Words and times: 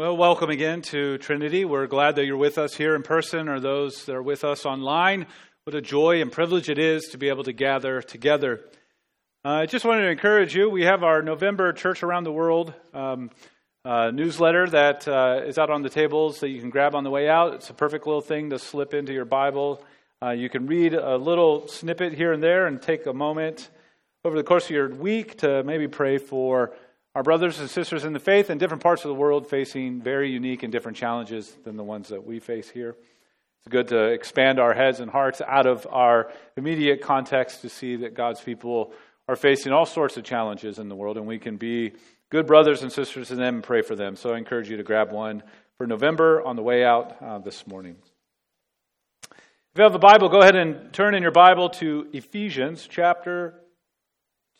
Well, 0.00 0.16
welcome 0.16 0.48
again 0.48 0.80
to 0.80 1.18
Trinity. 1.18 1.66
We're 1.66 1.86
glad 1.86 2.16
that 2.16 2.24
you're 2.24 2.38
with 2.38 2.56
us 2.56 2.74
here 2.74 2.94
in 2.94 3.02
person 3.02 3.50
or 3.50 3.60
those 3.60 4.06
that 4.06 4.16
are 4.16 4.22
with 4.22 4.44
us 4.44 4.64
online. 4.64 5.26
What 5.64 5.76
a 5.76 5.82
joy 5.82 6.22
and 6.22 6.32
privilege 6.32 6.70
it 6.70 6.78
is 6.78 7.08
to 7.08 7.18
be 7.18 7.28
able 7.28 7.44
to 7.44 7.52
gather 7.52 8.00
together. 8.00 8.64
Uh, 9.44 9.50
I 9.50 9.66
just 9.66 9.84
wanted 9.84 10.04
to 10.04 10.08
encourage 10.08 10.56
you. 10.56 10.70
We 10.70 10.84
have 10.84 11.02
our 11.04 11.20
November 11.20 11.74
Church 11.74 12.02
Around 12.02 12.24
the 12.24 12.32
World 12.32 12.72
um, 12.94 13.30
uh, 13.84 14.10
newsletter 14.10 14.70
that 14.70 15.06
uh, 15.06 15.42
is 15.44 15.58
out 15.58 15.68
on 15.68 15.82
the 15.82 15.90
tables 15.90 16.40
that 16.40 16.48
you 16.48 16.60
can 16.60 16.70
grab 16.70 16.94
on 16.94 17.04
the 17.04 17.10
way 17.10 17.28
out. 17.28 17.52
It's 17.52 17.68
a 17.68 17.74
perfect 17.74 18.06
little 18.06 18.22
thing 18.22 18.48
to 18.48 18.58
slip 18.58 18.94
into 18.94 19.12
your 19.12 19.26
Bible. 19.26 19.84
Uh, 20.22 20.30
you 20.30 20.48
can 20.48 20.66
read 20.66 20.94
a 20.94 21.18
little 21.18 21.68
snippet 21.68 22.14
here 22.14 22.32
and 22.32 22.42
there 22.42 22.66
and 22.66 22.80
take 22.80 23.04
a 23.04 23.12
moment 23.12 23.68
over 24.24 24.34
the 24.34 24.44
course 24.44 24.64
of 24.64 24.70
your 24.70 24.88
week 24.88 25.40
to 25.40 25.62
maybe 25.62 25.88
pray 25.88 26.16
for 26.16 26.72
our 27.14 27.22
brothers 27.22 27.58
and 27.58 27.68
sisters 27.68 28.04
in 28.04 28.12
the 28.12 28.20
faith 28.20 28.50
in 28.50 28.58
different 28.58 28.82
parts 28.82 29.04
of 29.04 29.08
the 29.08 29.14
world 29.14 29.48
facing 29.48 30.00
very 30.00 30.30
unique 30.30 30.62
and 30.62 30.72
different 30.72 30.96
challenges 30.96 31.56
than 31.64 31.76
the 31.76 31.84
ones 31.84 32.08
that 32.08 32.24
we 32.24 32.38
face 32.38 32.70
here. 32.70 32.96
It's 33.60 33.68
good 33.68 33.88
to 33.88 34.06
expand 34.06 34.58
our 34.58 34.72
heads 34.72 35.00
and 35.00 35.10
hearts 35.10 35.42
out 35.46 35.66
of 35.66 35.86
our 35.90 36.32
immediate 36.56 37.02
context 37.02 37.62
to 37.62 37.68
see 37.68 37.96
that 37.96 38.14
God's 38.14 38.40
people 38.40 38.92
are 39.28 39.36
facing 39.36 39.72
all 39.72 39.86
sorts 39.86 40.16
of 40.16 40.24
challenges 40.24 40.78
in 40.78 40.88
the 40.88 40.96
world, 40.96 41.16
and 41.16 41.26
we 41.26 41.38
can 41.38 41.56
be 41.56 41.92
good 42.30 42.46
brothers 42.46 42.82
and 42.82 42.90
sisters 42.90 43.28
to 43.28 43.34
them 43.34 43.56
and 43.56 43.64
pray 43.64 43.82
for 43.82 43.94
them. 43.94 44.16
So 44.16 44.30
I 44.30 44.38
encourage 44.38 44.70
you 44.70 44.76
to 44.78 44.82
grab 44.82 45.12
one 45.12 45.42
for 45.76 45.86
November 45.86 46.42
on 46.42 46.56
the 46.56 46.62
way 46.62 46.84
out 46.84 47.16
uh, 47.20 47.38
this 47.38 47.66
morning. 47.66 47.96
If 49.30 49.78
you 49.78 49.84
have 49.84 49.94
a 49.94 49.98
Bible, 49.98 50.28
go 50.28 50.40
ahead 50.40 50.56
and 50.56 50.92
turn 50.92 51.14
in 51.14 51.22
your 51.22 51.30
Bible 51.30 51.70
to 51.70 52.08
Ephesians 52.12 52.88
chapter 52.90 53.60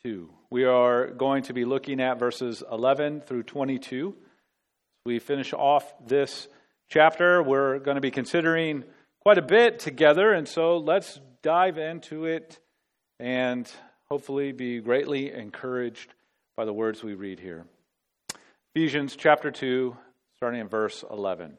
2. 0.03 0.31
We 0.53 0.65
are 0.65 1.07
going 1.07 1.45
to 1.45 1.53
be 1.53 1.65
looking 1.65 2.01
at 2.01 2.19
verses 2.19 2.65
11 2.73 3.21
through 3.21 3.45
22. 3.45 4.17
We 5.07 5.21
finish 5.21 5.53
off 5.53 5.95
this 6.05 6.49
chapter. 6.89 7.41
We're 7.41 7.79
going 7.79 7.95
to 7.95 8.01
be 8.01 8.11
considering 8.11 8.83
quite 9.21 9.39
a 9.39 9.43
bit 9.43 9.79
together, 9.79 10.33
and 10.33 10.49
so 10.49 10.79
let's 10.79 11.21
dive 11.45 11.79
into 11.79 12.25
it 12.25 12.59
and 13.21 13.71
hopefully 14.11 14.51
be 14.51 14.81
greatly 14.81 15.31
encouraged 15.31 16.13
by 16.57 16.65
the 16.65 16.73
words 16.73 17.05
we 17.05 17.15
read 17.15 17.39
here. 17.39 17.65
Ephesians 18.75 19.15
chapter 19.15 19.53
2, 19.53 19.97
starting 20.35 20.61
in 20.61 20.67
verse 20.67 21.05
11. 21.09 21.59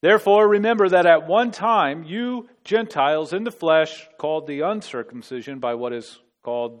Therefore, 0.00 0.48
remember 0.48 0.88
that 0.88 1.04
at 1.04 1.26
one 1.26 1.50
time 1.50 2.02
you 2.02 2.48
Gentiles 2.64 3.34
in 3.34 3.44
the 3.44 3.50
flesh, 3.50 4.08
called 4.16 4.46
the 4.46 4.62
uncircumcision 4.62 5.58
by 5.58 5.74
what 5.74 5.92
is 5.92 6.18
called 6.42 6.80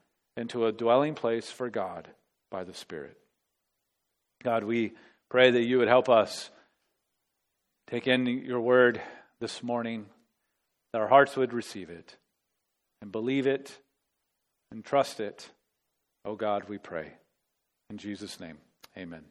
into 0.37 0.65
a 0.65 0.71
dwelling 0.71 1.15
place 1.15 1.49
for 1.49 1.69
God 1.69 2.07
by 2.49 2.63
the 2.63 2.73
Spirit. 2.73 3.17
God, 4.43 4.63
we 4.63 4.93
pray 5.29 5.51
that 5.51 5.63
you 5.63 5.77
would 5.77 5.87
help 5.87 6.09
us 6.09 6.49
take 7.89 8.07
in 8.07 8.25
your 8.25 8.61
word 8.61 9.01
this 9.39 9.61
morning, 9.61 10.05
that 10.93 11.01
our 11.01 11.07
hearts 11.07 11.35
would 11.35 11.53
receive 11.53 11.89
it 11.89 12.15
and 13.01 13.11
believe 13.11 13.47
it 13.47 13.77
and 14.71 14.83
trust 14.83 15.19
it. 15.19 15.49
Oh 16.25 16.35
God, 16.35 16.69
we 16.69 16.77
pray. 16.77 17.11
In 17.89 17.97
Jesus' 17.97 18.39
name, 18.39 18.57
amen. 18.97 19.23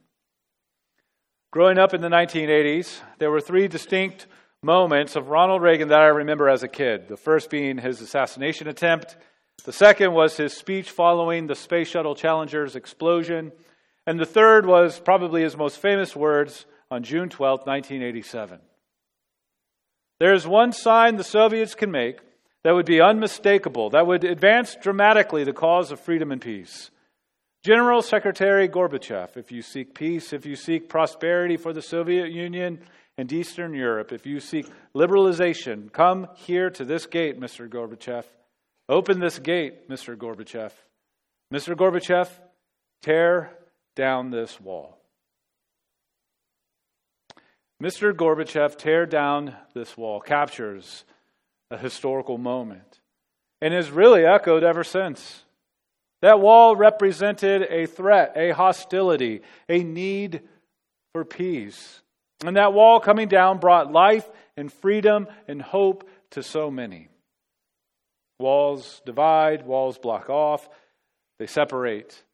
Growing 1.52 1.78
up 1.78 1.94
in 1.94 2.00
the 2.00 2.08
1980s, 2.08 3.00
there 3.18 3.30
were 3.30 3.40
three 3.40 3.66
distinct 3.66 4.26
moments 4.62 5.16
of 5.16 5.28
Ronald 5.28 5.62
Reagan 5.62 5.88
that 5.88 6.00
I 6.00 6.06
remember 6.06 6.48
as 6.48 6.62
a 6.62 6.68
kid. 6.68 7.08
The 7.08 7.16
first 7.16 7.50
being 7.50 7.78
his 7.78 8.00
assassination 8.00 8.68
attempt 8.68 9.16
the 9.62 9.72
second 9.72 10.12
was 10.12 10.36
his 10.36 10.56
speech 10.56 10.90
following 10.90 11.46
the 11.46 11.54
Space 11.54 11.88
Shuttle 11.88 12.14
Challenger's 12.14 12.76
explosion. 12.76 13.52
And 14.06 14.18
the 14.18 14.26
third 14.26 14.66
was 14.66 15.00
probably 15.00 15.42
his 15.42 15.56
most 15.56 15.78
famous 15.78 16.16
words 16.16 16.66
on 16.90 17.02
June 17.02 17.28
12, 17.28 17.60
1987. 17.60 18.60
There 20.18 20.34
is 20.34 20.46
one 20.46 20.72
sign 20.72 21.16
the 21.16 21.24
Soviets 21.24 21.74
can 21.74 21.90
make 21.90 22.18
that 22.62 22.74
would 22.74 22.86
be 22.86 23.00
unmistakable, 23.00 23.90
that 23.90 24.06
would 24.06 24.24
advance 24.24 24.76
dramatically 24.80 25.44
the 25.44 25.52
cause 25.52 25.90
of 25.90 26.00
freedom 26.00 26.30
and 26.30 26.40
peace. 26.40 26.90
General 27.62 28.02
Secretary 28.02 28.68
Gorbachev, 28.68 29.36
if 29.36 29.52
you 29.52 29.62
seek 29.62 29.94
peace, 29.94 30.32
if 30.32 30.46
you 30.46 30.56
seek 30.56 30.88
prosperity 30.88 31.56
for 31.56 31.72
the 31.72 31.82
Soviet 31.82 32.30
Union 32.30 32.80
and 33.16 33.32
Eastern 33.32 33.74
Europe, 33.74 34.12
if 34.12 34.26
you 34.26 34.40
seek 34.40 34.66
liberalization, 34.94 35.92
come 35.92 36.26
here 36.36 36.70
to 36.70 36.84
this 36.84 37.06
gate, 37.06 37.38
Mr. 37.38 37.68
Gorbachev. 37.68 38.24
Open 38.90 39.20
this 39.20 39.38
gate, 39.38 39.88
Mr. 39.88 40.16
Gorbachev. 40.16 40.72
Mr. 41.54 41.76
Gorbachev, 41.76 42.28
tear 43.02 43.56
down 43.94 44.32
this 44.32 44.60
wall. 44.60 44.98
Mr. 47.80 48.12
Gorbachev, 48.12 48.76
tear 48.76 49.06
down 49.06 49.54
this 49.74 49.96
wall, 49.96 50.18
captures 50.18 51.04
a 51.70 51.78
historical 51.78 52.36
moment 52.36 52.98
and 53.62 53.72
has 53.72 53.92
really 53.92 54.26
echoed 54.26 54.64
ever 54.64 54.82
since. 54.82 55.44
That 56.20 56.40
wall 56.40 56.74
represented 56.74 57.62
a 57.70 57.86
threat, 57.86 58.32
a 58.34 58.50
hostility, 58.50 59.42
a 59.68 59.84
need 59.84 60.42
for 61.12 61.24
peace. 61.24 62.02
And 62.44 62.56
that 62.56 62.72
wall 62.72 62.98
coming 62.98 63.28
down 63.28 63.60
brought 63.60 63.92
life 63.92 64.28
and 64.56 64.72
freedom 64.72 65.28
and 65.46 65.62
hope 65.62 66.10
to 66.30 66.42
so 66.42 66.72
many. 66.72 67.06
Walls 68.40 69.00
divide, 69.06 69.64
walls 69.64 69.98
block 69.98 70.28
off, 70.28 70.68
they 71.38 71.46
separate. 71.46 72.24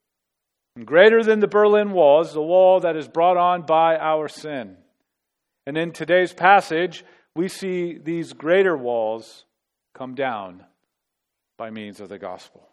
And 0.76 0.86
greater 0.86 1.22
than 1.22 1.40
the 1.40 1.48
Berlin 1.48 1.92
Wall 1.92 2.20
is 2.22 2.32
the 2.32 2.42
wall 2.42 2.80
that 2.80 2.96
is 2.96 3.08
brought 3.08 3.36
on 3.36 3.62
by 3.62 3.96
our 3.96 4.28
sin. 4.28 4.76
And 5.66 5.76
in 5.76 5.92
today's 5.92 6.32
passage, 6.32 7.04
we 7.34 7.48
see 7.48 7.98
these 7.98 8.32
greater 8.32 8.76
walls 8.76 9.44
come 9.94 10.14
down 10.14 10.64
by 11.58 11.70
means 11.70 12.00
of 12.00 12.08
the 12.08 12.18
gospel. 12.18 12.68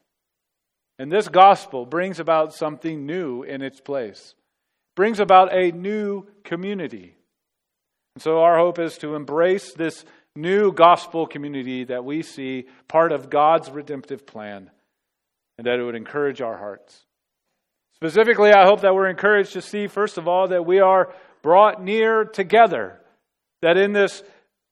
And 1.00 1.12
this 1.12 1.28
gospel 1.28 1.86
brings 1.86 2.20
about 2.20 2.54
something 2.54 3.06
new 3.06 3.44
in 3.44 3.62
its 3.62 3.80
place, 3.80 4.36
brings 4.96 5.20
about 5.20 5.54
a 5.54 5.72
new 5.72 6.28
community. 6.44 7.18
And 8.16 8.22
so 8.22 8.42
our 8.42 8.58
hope 8.58 8.80
is 8.80 8.98
to 9.00 9.16
embrace 9.16 9.74
this 9.74 10.06
new 10.36 10.72
gospel 10.72 11.28
community 11.28 11.84
that 11.86 12.04
we 12.04 12.24
see 12.24 12.66
part 12.88 13.12
of 13.12 13.30
God's 13.30 13.70
redemptive 13.70 14.26
plan 14.26 14.72
and 15.58 15.68
that 15.68 15.80
it 15.80 15.84
would 15.84 15.96
encourage 15.96 16.42
our 16.42 16.58
hearts. 16.58 17.06
Specifically, 17.96 18.52
I 18.52 18.66
hope 18.66 18.82
that 18.82 18.96
we're 18.96 19.10
encouraged 19.10 19.54
to 19.54 19.62
see, 19.62 19.88
first 19.88 20.18
of 20.18 20.28
all, 20.28 20.48
that 20.50 20.66
we 20.66 20.80
are 20.80 21.14
brought 21.42 21.84
near 21.84 22.26
together 22.26 23.00
that 23.62 23.78
in 23.78 23.94
this 23.94 24.24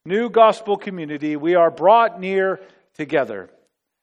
new 0.06 0.30
gospel 0.30 0.78
community 0.78 1.36
we 1.36 1.56
are 1.56 1.72
brought 1.72 2.20
near 2.20 2.60
together. 2.96 3.50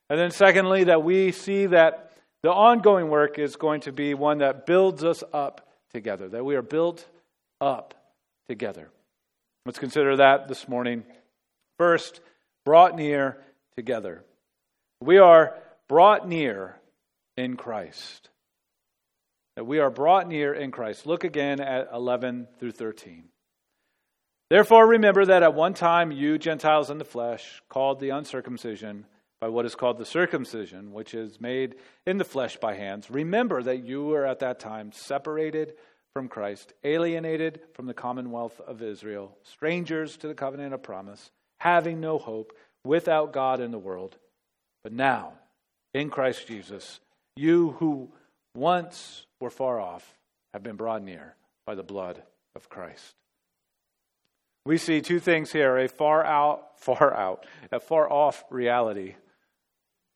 And 0.08 0.18
then, 0.18 0.30
secondly, 0.30 0.84
that 0.84 1.02
we 1.02 1.32
see 1.32 1.66
that 1.66 2.12
the 2.42 2.50
ongoing 2.50 3.08
work 3.08 3.38
is 3.38 3.56
going 3.56 3.82
to 3.82 3.92
be 3.92 4.14
one 4.14 4.38
that 4.38 4.64
builds 4.64 5.04
us 5.04 5.22
up 5.32 5.68
together, 5.92 6.28
that 6.30 6.44
we 6.44 6.56
are 6.56 6.62
built 6.62 7.06
up 7.60 7.94
together. 8.48 8.88
Let's 9.66 9.78
consider 9.78 10.16
that 10.16 10.48
this 10.48 10.66
morning. 10.68 11.04
First, 11.78 12.20
brought 12.64 12.96
near 12.96 13.38
together. 13.76 14.24
We 15.00 15.18
are 15.18 15.54
brought 15.88 16.28
near 16.28 16.76
in 17.36 17.56
Christ. 17.56 18.28
That 19.56 19.64
we 19.64 19.78
are 19.78 19.90
brought 19.90 20.28
near 20.28 20.52
in 20.52 20.70
Christ. 20.70 21.06
Look 21.06 21.24
again 21.24 21.60
at 21.60 21.88
11 21.92 22.48
through 22.58 22.72
13. 22.72 23.24
Therefore, 24.50 24.86
remember 24.86 25.26
that 25.26 25.42
at 25.42 25.54
one 25.54 25.74
time 25.74 26.10
you, 26.10 26.38
Gentiles 26.38 26.90
in 26.90 26.98
the 26.98 27.04
flesh, 27.04 27.62
called 27.68 28.00
the 28.00 28.10
uncircumcision 28.10 29.06
by 29.40 29.48
what 29.48 29.66
is 29.66 29.74
called 29.74 29.98
the 29.98 30.04
circumcision, 30.04 30.92
which 30.92 31.14
is 31.14 31.40
made 31.40 31.76
in 32.06 32.18
the 32.18 32.24
flesh 32.24 32.56
by 32.56 32.74
hands. 32.74 33.10
Remember 33.10 33.62
that 33.62 33.84
you 33.84 34.04
were 34.04 34.26
at 34.26 34.40
that 34.40 34.58
time 34.58 34.90
separated 34.92 35.74
from 36.12 36.28
Christ, 36.28 36.72
alienated 36.82 37.60
from 37.74 37.86
the 37.86 37.94
commonwealth 37.94 38.60
of 38.66 38.82
Israel, 38.82 39.36
strangers 39.42 40.16
to 40.16 40.28
the 40.28 40.34
covenant 40.34 40.74
of 40.74 40.82
promise, 40.82 41.30
having 41.58 42.00
no 42.00 42.18
hope, 42.18 42.52
without 42.84 43.32
God 43.32 43.60
in 43.60 43.70
the 43.70 43.78
world. 43.78 44.16
But 44.82 44.92
now, 44.92 45.34
in 45.92 46.10
Christ 46.10 46.46
Jesus, 46.46 47.00
you 47.36 47.72
who 47.72 48.10
once 48.54 49.26
were 49.40 49.50
far 49.50 49.80
off 49.80 50.16
have 50.52 50.62
been 50.62 50.76
brought 50.76 51.02
near 51.02 51.34
by 51.66 51.74
the 51.74 51.82
blood 51.82 52.22
of 52.54 52.68
Christ. 52.68 53.14
We 54.64 54.78
see 54.78 55.00
two 55.00 55.20
things 55.20 55.52
here 55.52 55.78
a 55.78 55.88
far 55.88 56.24
out, 56.24 56.76
far 56.78 57.14
out, 57.14 57.46
a 57.72 57.80
far 57.80 58.10
off 58.10 58.44
reality, 58.50 59.14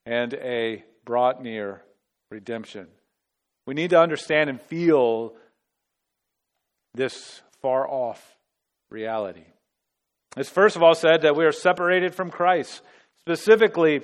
and 0.05 0.35
a 0.35 0.85
brought 1.05 1.43
near 1.43 1.83
redemption. 2.31 2.89
We 3.67 3.75
need 3.75 3.91
to 3.91 4.01
understand 4.01 4.51
and 4.51 4.61
feel 4.61 5.35
this 6.95 7.41
far 7.61 7.89
off 7.89 8.37
reality. 8.91 9.45
It's 10.37 10.49
first 10.49 10.77
of 10.77 10.83
all 10.83 10.95
said 10.95 11.23
that 11.23 11.37
we 11.37 11.45
are 11.45 11.53
separated 11.53 12.15
from 12.15 12.31
Christ. 12.31 12.83
Specifically, 13.21 14.01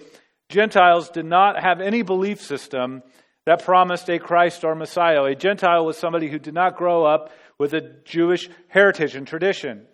Gentiles 0.48 1.10
did 1.10 1.26
not 1.26 1.62
have 1.62 1.80
any 1.80 2.02
belief 2.02 2.40
system 2.40 3.02
that 3.46 3.64
promised 3.64 4.08
a 4.10 4.18
Christ 4.18 4.64
or 4.64 4.74
Messiah. 4.74 5.22
A 5.24 5.34
Gentile 5.34 5.84
was 5.84 5.96
somebody 5.96 6.28
who 6.28 6.38
did 6.38 6.54
not 6.54 6.76
grow 6.76 7.04
up 7.04 7.32
with 7.58 7.72
a 7.72 7.80
Jewish 8.04 8.48
heritage 8.68 9.14
and 9.14 9.26
tradition. 9.26 9.86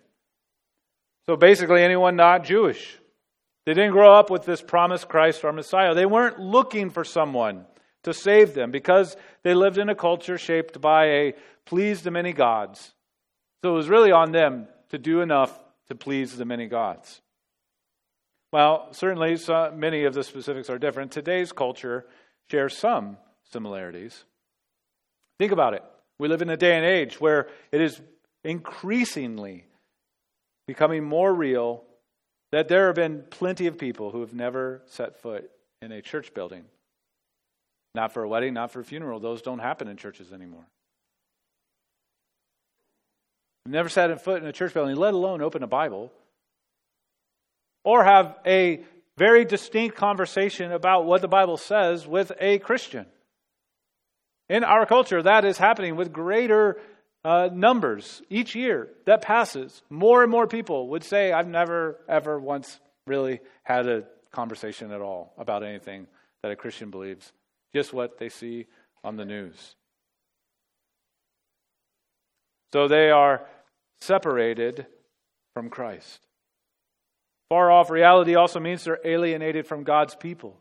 So 1.25 1.35
basically, 1.35 1.81
anyone 1.81 2.15
not 2.15 2.43
Jewish. 2.43 2.99
They 3.65 3.73
didn't 3.73 3.93
grow 3.93 4.13
up 4.13 4.29
with 4.29 4.45
this 4.45 4.61
promised 4.61 5.07
Christ 5.07 5.43
or 5.43 5.51
Messiah. 5.51 5.95
They 5.95 6.05
weren't 6.05 6.39
looking 6.39 6.91
for 6.91 7.03
someone 7.03 7.65
to 8.03 8.13
save 8.13 8.53
them 8.53 8.69
because 8.69 9.17
they 9.43 9.55
lived 9.55 9.79
in 9.79 9.89
a 9.89 9.95
culture 9.95 10.37
shaped 10.37 10.79
by 10.79 11.05
a 11.05 11.33
please 11.65 12.03
the 12.03 12.11
many 12.11 12.33
gods. 12.33 12.93
So 13.63 13.71
it 13.71 13.75
was 13.75 13.89
really 13.89 14.11
on 14.11 14.31
them 14.31 14.67
to 14.89 14.99
do 14.99 15.21
enough 15.21 15.57
to 15.87 15.95
please 15.95 16.35
the 16.37 16.45
many 16.45 16.67
gods. 16.67 17.21
Well, 18.51 18.87
certainly 18.91 19.37
many 19.75 20.05
of 20.05 20.13
the 20.13 20.23
specifics 20.23 20.69
are 20.69 20.79
different. 20.79 21.11
Today's 21.11 21.51
culture 21.51 22.05
shares 22.49 22.77
some 22.77 23.17
similarities. 23.51 24.23
Think 25.39 25.51
about 25.51 25.73
it. 25.73 25.83
We 26.19 26.27
live 26.27 26.41
in 26.41 26.49
a 26.49 26.57
day 26.57 26.75
and 26.75 26.85
age 26.85 27.19
where 27.19 27.49
it 27.71 27.81
is 27.81 27.99
increasingly 28.43 29.65
becoming 30.67 31.03
more 31.03 31.33
real 31.33 31.83
that 32.51 32.69
there 32.69 32.87
have 32.87 32.95
been 32.95 33.23
plenty 33.29 33.67
of 33.67 33.77
people 33.77 34.11
who 34.11 34.21
have 34.21 34.33
never 34.33 34.81
set 34.85 35.21
foot 35.21 35.49
in 35.81 35.91
a 35.91 36.01
church 36.01 36.33
building. 36.33 36.63
Not 37.93 38.13
for 38.13 38.23
a 38.23 38.29
wedding, 38.29 38.53
not 38.53 38.71
for 38.71 38.79
a 38.79 38.85
funeral. 38.85 39.19
Those 39.19 39.41
don't 39.41 39.59
happen 39.59 39.87
in 39.87 39.97
churches 39.97 40.31
anymore. 40.31 40.67
Never 43.65 43.89
sat 43.89 44.11
a 44.11 44.17
foot 44.17 44.41
in 44.41 44.47
a 44.47 44.53
church 44.53 44.73
building, 44.73 44.95
let 44.95 45.13
alone 45.13 45.41
open 45.41 45.63
a 45.63 45.67
Bible. 45.67 46.11
Or 47.83 48.03
have 48.03 48.37
a 48.45 48.83
very 49.17 49.45
distinct 49.45 49.95
conversation 49.95 50.71
about 50.71 51.05
what 51.05 51.21
the 51.21 51.27
Bible 51.27 51.57
says 51.57 52.07
with 52.07 52.31
a 52.39 52.59
Christian. 52.59 53.05
In 54.49 54.63
our 54.63 54.85
culture, 54.85 55.23
that 55.23 55.45
is 55.45 55.57
happening 55.57 55.95
with 55.95 56.13
greater 56.13 56.79
uh, 57.23 57.49
numbers 57.51 58.21
each 58.29 58.55
year 58.55 58.89
that 59.05 59.21
passes. 59.21 59.81
More 59.89 60.21
and 60.21 60.31
more 60.31 60.45
people 60.47 60.89
would 60.89 61.03
say, 61.03 61.31
I've 61.31 61.47
never, 61.47 61.99
ever 62.07 62.39
once 62.39 62.79
really 63.07 63.39
had 63.63 63.87
a 63.87 64.03
conversation 64.31 64.91
at 64.91 65.01
all 65.01 65.33
about 65.37 65.63
anything 65.63 66.05
that 66.43 66.51
a 66.51 66.55
Christian 66.55 66.91
believes, 66.91 67.31
just 67.73 67.93
what 67.93 68.19
they 68.19 68.29
see 68.29 68.67
on 69.03 69.15
the 69.15 69.25
news. 69.25 69.75
So 72.73 72.87
they 72.87 73.09
are 73.09 73.47
separated 74.01 74.85
from 75.53 75.69
Christ. 75.69 76.25
Far 77.49 77.71
off 77.71 77.89
reality 77.89 78.35
also 78.35 78.59
means 78.59 78.83
they're 78.83 78.99
alienated 79.05 79.67
from 79.67 79.83
God's 79.83 80.15
people. 80.15 80.57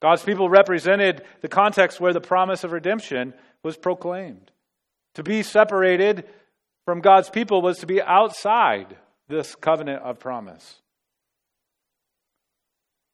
God's 0.00 0.22
people 0.22 0.48
represented 0.48 1.22
the 1.42 1.48
context 1.48 2.00
where 2.00 2.12
the 2.12 2.20
promise 2.20 2.64
of 2.64 2.72
redemption 2.72 3.34
was 3.62 3.76
proclaimed. 3.76 4.50
To 5.14 5.22
be 5.22 5.42
separated 5.42 6.24
from 6.84 7.00
God's 7.00 7.30
people 7.30 7.62
was 7.62 7.78
to 7.78 7.86
be 7.86 8.02
outside 8.02 8.96
this 9.28 9.54
covenant 9.54 10.02
of 10.02 10.18
promise. 10.18 10.80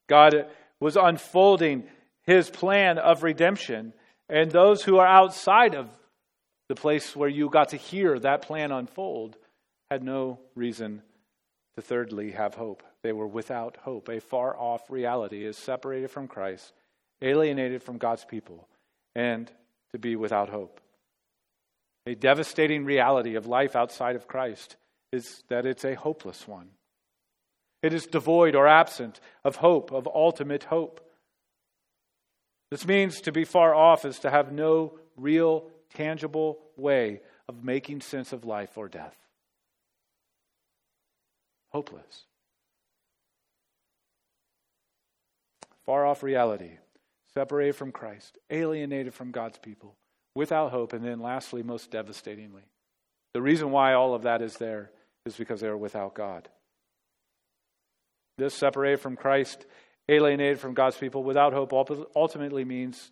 God 0.08 0.46
was 0.80 0.96
unfolding 0.96 1.84
his 2.22 2.48
plan 2.48 2.98
of 2.98 3.22
redemption, 3.22 3.92
and 4.28 4.50
those 4.50 4.82
who 4.82 4.98
are 4.98 5.06
outside 5.06 5.74
of 5.74 5.88
the 6.68 6.74
place 6.74 7.16
where 7.16 7.28
you 7.28 7.48
got 7.48 7.70
to 7.70 7.76
hear 7.76 8.18
that 8.18 8.42
plan 8.42 8.72
unfold 8.72 9.36
had 9.90 10.02
no 10.02 10.38
reason 10.54 11.02
to 11.76 11.82
thirdly 11.82 12.32
have 12.32 12.54
hope. 12.54 12.82
They 13.02 13.12
were 13.12 13.26
without 13.26 13.76
hope. 13.78 14.08
A 14.08 14.20
far 14.20 14.56
off 14.56 14.90
reality 14.90 15.44
is 15.44 15.56
separated 15.56 16.10
from 16.10 16.28
Christ, 16.28 16.72
alienated 17.22 17.82
from 17.82 17.98
God's 17.98 18.24
people, 18.24 18.68
and 19.14 19.50
to 19.92 19.98
be 19.98 20.16
without 20.16 20.50
hope. 20.50 20.80
A 22.06 22.14
devastating 22.14 22.84
reality 22.84 23.34
of 23.34 23.46
life 23.46 23.76
outside 23.76 24.16
of 24.16 24.28
Christ 24.28 24.76
is 25.12 25.42
that 25.48 25.66
it's 25.66 25.84
a 25.84 25.94
hopeless 25.94 26.46
one. 26.46 26.70
It 27.82 27.92
is 27.92 28.06
devoid 28.06 28.54
or 28.54 28.66
absent 28.66 29.20
of 29.44 29.56
hope, 29.56 29.92
of 29.92 30.08
ultimate 30.12 30.64
hope. 30.64 31.00
This 32.70 32.86
means 32.86 33.20
to 33.22 33.32
be 33.32 33.44
far 33.44 33.74
off 33.74 34.04
is 34.04 34.18
to 34.20 34.30
have 34.30 34.52
no 34.52 34.98
real, 35.16 35.70
tangible 35.94 36.58
way 36.76 37.20
of 37.48 37.64
making 37.64 38.00
sense 38.00 38.32
of 38.32 38.44
life 38.44 38.76
or 38.76 38.88
death. 38.88 39.16
Hopeless. 41.70 42.24
Far 45.84 46.06
off 46.06 46.22
reality, 46.22 46.72
separated 47.34 47.74
from 47.74 47.92
Christ, 47.92 48.38
alienated 48.50 49.14
from 49.14 49.30
God's 49.30 49.58
people 49.58 49.96
without 50.34 50.70
hope, 50.70 50.92
and 50.92 51.04
then 51.04 51.20
lastly, 51.20 51.62
most 51.62 51.90
devastatingly, 51.90 52.62
the 53.34 53.42
reason 53.42 53.70
why 53.70 53.94
all 53.94 54.14
of 54.14 54.22
that 54.22 54.42
is 54.42 54.56
there 54.56 54.90
is 55.24 55.36
because 55.36 55.60
they 55.60 55.66
are 55.66 55.76
without 55.76 56.14
God. 56.14 56.48
This 58.36 58.54
separated 58.54 59.00
from 59.00 59.16
Christ, 59.16 59.66
alienated 60.08 60.60
from 60.60 60.74
God's 60.74 60.96
people, 60.96 61.24
without 61.24 61.52
hope, 61.52 61.72
ultimately 62.14 62.64
means 62.64 63.10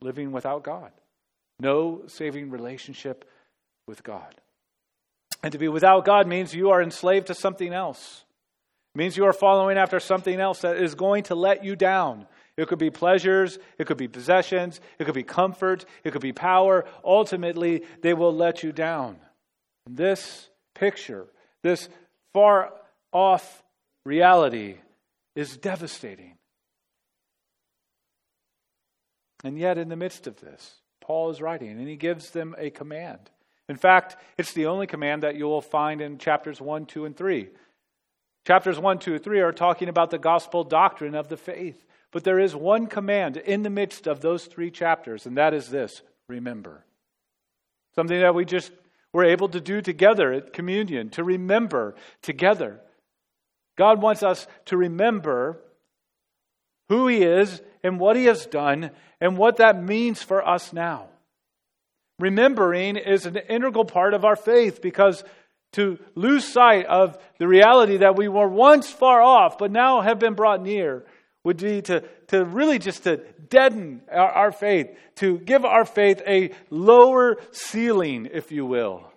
living 0.00 0.32
without 0.32 0.62
God. 0.62 0.92
No 1.60 2.02
saving 2.06 2.50
relationship 2.50 3.28
with 3.86 4.02
God. 4.02 4.34
And 5.42 5.52
to 5.52 5.58
be 5.58 5.68
without 5.68 6.04
God 6.04 6.26
means 6.26 6.54
you 6.54 6.70
are 6.70 6.82
enslaved 6.82 7.28
to 7.28 7.34
something 7.34 7.72
else. 7.72 8.24
It 8.94 8.98
means 8.98 9.16
you 9.16 9.26
are 9.26 9.32
following 9.32 9.78
after 9.78 10.00
something 10.00 10.40
else 10.40 10.60
that 10.62 10.76
is 10.76 10.94
going 10.94 11.24
to 11.24 11.34
let 11.34 11.64
you 11.64 11.76
down, 11.76 12.26
it 12.58 12.66
could 12.66 12.80
be 12.80 12.90
pleasures, 12.90 13.56
it 13.78 13.86
could 13.86 13.96
be 13.96 14.08
possessions, 14.08 14.80
it 14.98 15.04
could 15.04 15.14
be 15.14 15.22
comfort, 15.22 15.84
it 16.02 16.10
could 16.10 16.20
be 16.20 16.32
power. 16.32 16.84
Ultimately, 17.04 17.84
they 18.02 18.14
will 18.14 18.34
let 18.34 18.64
you 18.64 18.72
down. 18.72 19.20
This 19.88 20.50
picture, 20.74 21.28
this 21.62 21.88
far 22.34 22.72
off 23.12 23.62
reality, 24.04 24.78
is 25.36 25.56
devastating. 25.56 26.34
And 29.44 29.56
yet, 29.56 29.78
in 29.78 29.88
the 29.88 29.94
midst 29.94 30.26
of 30.26 30.40
this, 30.40 30.80
Paul 31.08 31.30
is 31.30 31.40
writing 31.40 31.70
and 31.70 31.88
he 31.88 31.96
gives 31.96 32.32
them 32.32 32.54
a 32.58 32.68
command. 32.68 33.30
In 33.66 33.76
fact, 33.76 34.16
it's 34.36 34.52
the 34.52 34.66
only 34.66 34.86
command 34.86 35.22
that 35.22 35.36
you 35.36 35.46
will 35.46 35.62
find 35.62 36.02
in 36.02 36.18
chapters 36.18 36.60
1, 36.60 36.84
2, 36.84 37.06
and 37.06 37.16
3. 37.16 37.48
Chapters 38.46 38.78
1, 38.78 38.98
2, 38.98 39.14
and 39.14 39.24
3 39.24 39.40
are 39.40 39.52
talking 39.52 39.88
about 39.88 40.10
the 40.10 40.18
gospel 40.18 40.64
doctrine 40.64 41.14
of 41.14 41.28
the 41.28 41.38
faith. 41.38 41.82
But 42.10 42.24
there 42.24 42.38
is 42.38 42.54
one 42.54 42.88
command 42.88 43.38
in 43.38 43.62
the 43.62 43.70
midst 43.70 44.06
of 44.06 44.20
those 44.20 44.44
three 44.44 44.70
chapters, 44.70 45.24
and 45.24 45.38
that 45.38 45.54
is 45.54 45.70
this 45.70 46.02
remember. 46.28 46.84
Something 47.94 48.20
that 48.20 48.34
we 48.34 48.44
just 48.44 48.70
we're 49.14 49.24
able 49.24 49.48
to 49.48 49.62
do 49.62 49.80
together 49.80 50.34
at 50.34 50.52
communion, 50.52 51.08
to 51.10 51.24
remember 51.24 51.94
together. 52.20 52.80
God 53.76 54.02
wants 54.02 54.22
us 54.22 54.46
to 54.66 54.76
remember 54.76 55.58
who 56.88 57.06
He 57.06 57.22
is 57.22 57.60
and 57.82 57.98
what 57.98 58.16
He 58.16 58.24
has 58.24 58.46
done 58.46 58.90
and 59.20 59.36
what 59.36 59.56
that 59.56 59.82
means 59.82 60.22
for 60.22 60.46
us 60.46 60.72
now. 60.72 61.08
Remembering 62.18 62.96
is 62.96 63.26
an 63.26 63.36
integral 63.36 63.84
part 63.84 64.14
of 64.14 64.24
our 64.24 64.36
faith 64.36 64.82
because 64.82 65.22
to 65.72 65.98
lose 66.14 66.44
sight 66.44 66.86
of 66.86 67.18
the 67.38 67.46
reality 67.46 67.98
that 67.98 68.16
we 68.16 68.26
were 68.26 68.48
once 68.48 68.90
far 68.90 69.20
off 69.20 69.58
but 69.58 69.70
now 69.70 70.00
have 70.00 70.18
been 70.18 70.34
brought 70.34 70.62
near 70.62 71.04
would 71.44 71.58
be 71.58 71.82
to, 71.82 72.02
to 72.28 72.44
really 72.44 72.78
just 72.78 73.04
to 73.04 73.18
deaden 73.48 74.02
our, 74.10 74.30
our 74.30 74.52
faith, 74.52 74.88
to 75.16 75.38
give 75.38 75.64
our 75.64 75.84
faith 75.84 76.20
a 76.26 76.50
lower 76.68 77.36
ceiling, 77.52 78.28
if 78.32 78.52
you 78.52 78.66
will. 78.66 79.10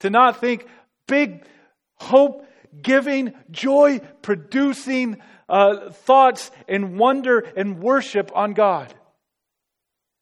To 0.00 0.10
not 0.10 0.40
think 0.40 0.66
big, 1.06 1.44
hope 1.96 2.46
giving, 2.82 3.34
joy 3.50 4.00
producing 4.22 5.18
uh, 5.48 5.90
thoughts 5.90 6.50
and 6.68 6.98
wonder 6.98 7.38
and 7.56 7.80
worship 7.80 8.30
on 8.34 8.52
God. 8.52 8.92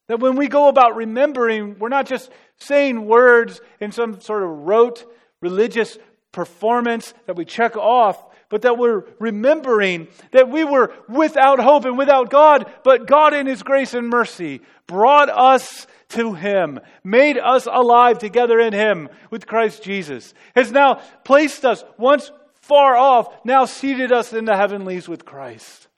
That 0.08 0.20
when 0.20 0.36
we 0.36 0.48
go 0.48 0.68
about 0.68 0.96
remembering, 0.96 1.78
we're 1.78 1.88
not 1.88 2.06
just 2.06 2.30
saying 2.58 3.06
words 3.06 3.60
in 3.80 3.90
some 3.92 4.20
sort 4.20 4.42
of 4.42 4.50
rote 4.50 5.04
religious 5.40 5.98
performance 6.32 7.14
that 7.26 7.36
we 7.36 7.44
check 7.44 7.76
off, 7.76 8.22
but 8.48 8.62
that 8.62 8.78
we're 8.78 9.04
remembering 9.18 10.08
that 10.32 10.48
we 10.48 10.64
were 10.64 10.92
without 11.08 11.60
hope 11.60 11.84
and 11.84 11.98
without 11.98 12.30
God, 12.30 12.72
but 12.82 13.06
God 13.06 13.34
in 13.34 13.46
His 13.46 13.62
grace 13.62 13.94
and 13.94 14.08
mercy 14.08 14.60
brought 14.86 15.28
us 15.28 15.86
to 16.10 16.34
Him, 16.34 16.80
made 17.02 17.38
us 17.38 17.66
alive 17.70 18.18
together 18.18 18.60
in 18.60 18.72
Him 18.72 19.08
with 19.30 19.46
Christ 19.46 19.82
Jesus, 19.82 20.34
has 20.54 20.70
now 20.70 21.00
placed 21.24 21.64
us 21.64 21.84
once 21.98 22.30
far 22.54 22.96
off, 22.96 23.44
now 23.44 23.64
seated 23.64 24.12
us 24.12 24.32
in 24.32 24.44
the 24.44 24.56
heavenlies 24.56 25.08
with 25.08 25.24
Christ. 25.24 25.88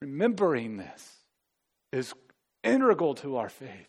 Remembering 0.00 0.76
this 0.76 1.16
is 1.92 2.14
integral 2.62 3.14
to 3.16 3.36
our 3.36 3.48
faith. 3.48 3.88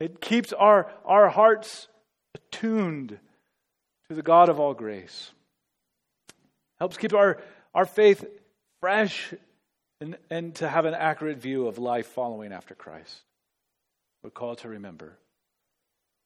It, 0.00 0.20
keeps 0.20 0.52
our, 0.52 0.92
our 1.04 1.28
hearts 1.28 1.88
attuned 2.52 3.18
to 4.08 4.14
the 4.14 4.22
God 4.22 4.48
of 4.48 4.58
all 4.58 4.74
grace. 4.74 5.32
Helps 6.78 6.96
keep 6.96 7.12
our, 7.12 7.38
our 7.74 7.84
faith 7.84 8.24
fresh 8.80 9.34
and, 10.00 10.16
and 10.30 10.54
to 10.56 10.68
have 10.68 10.84
an 10.84 10.94
accurate 10.94 11.38
view 11.38 11.66
of 11.66 11.78
life 11.78 12.06
following 12.06 12.52
after 12.52 12.74
Christ. 12.74 13.22
We're 14.22 14.30
called 14.30 14.58
to 14.58 14.68
remember. 14.68 15.16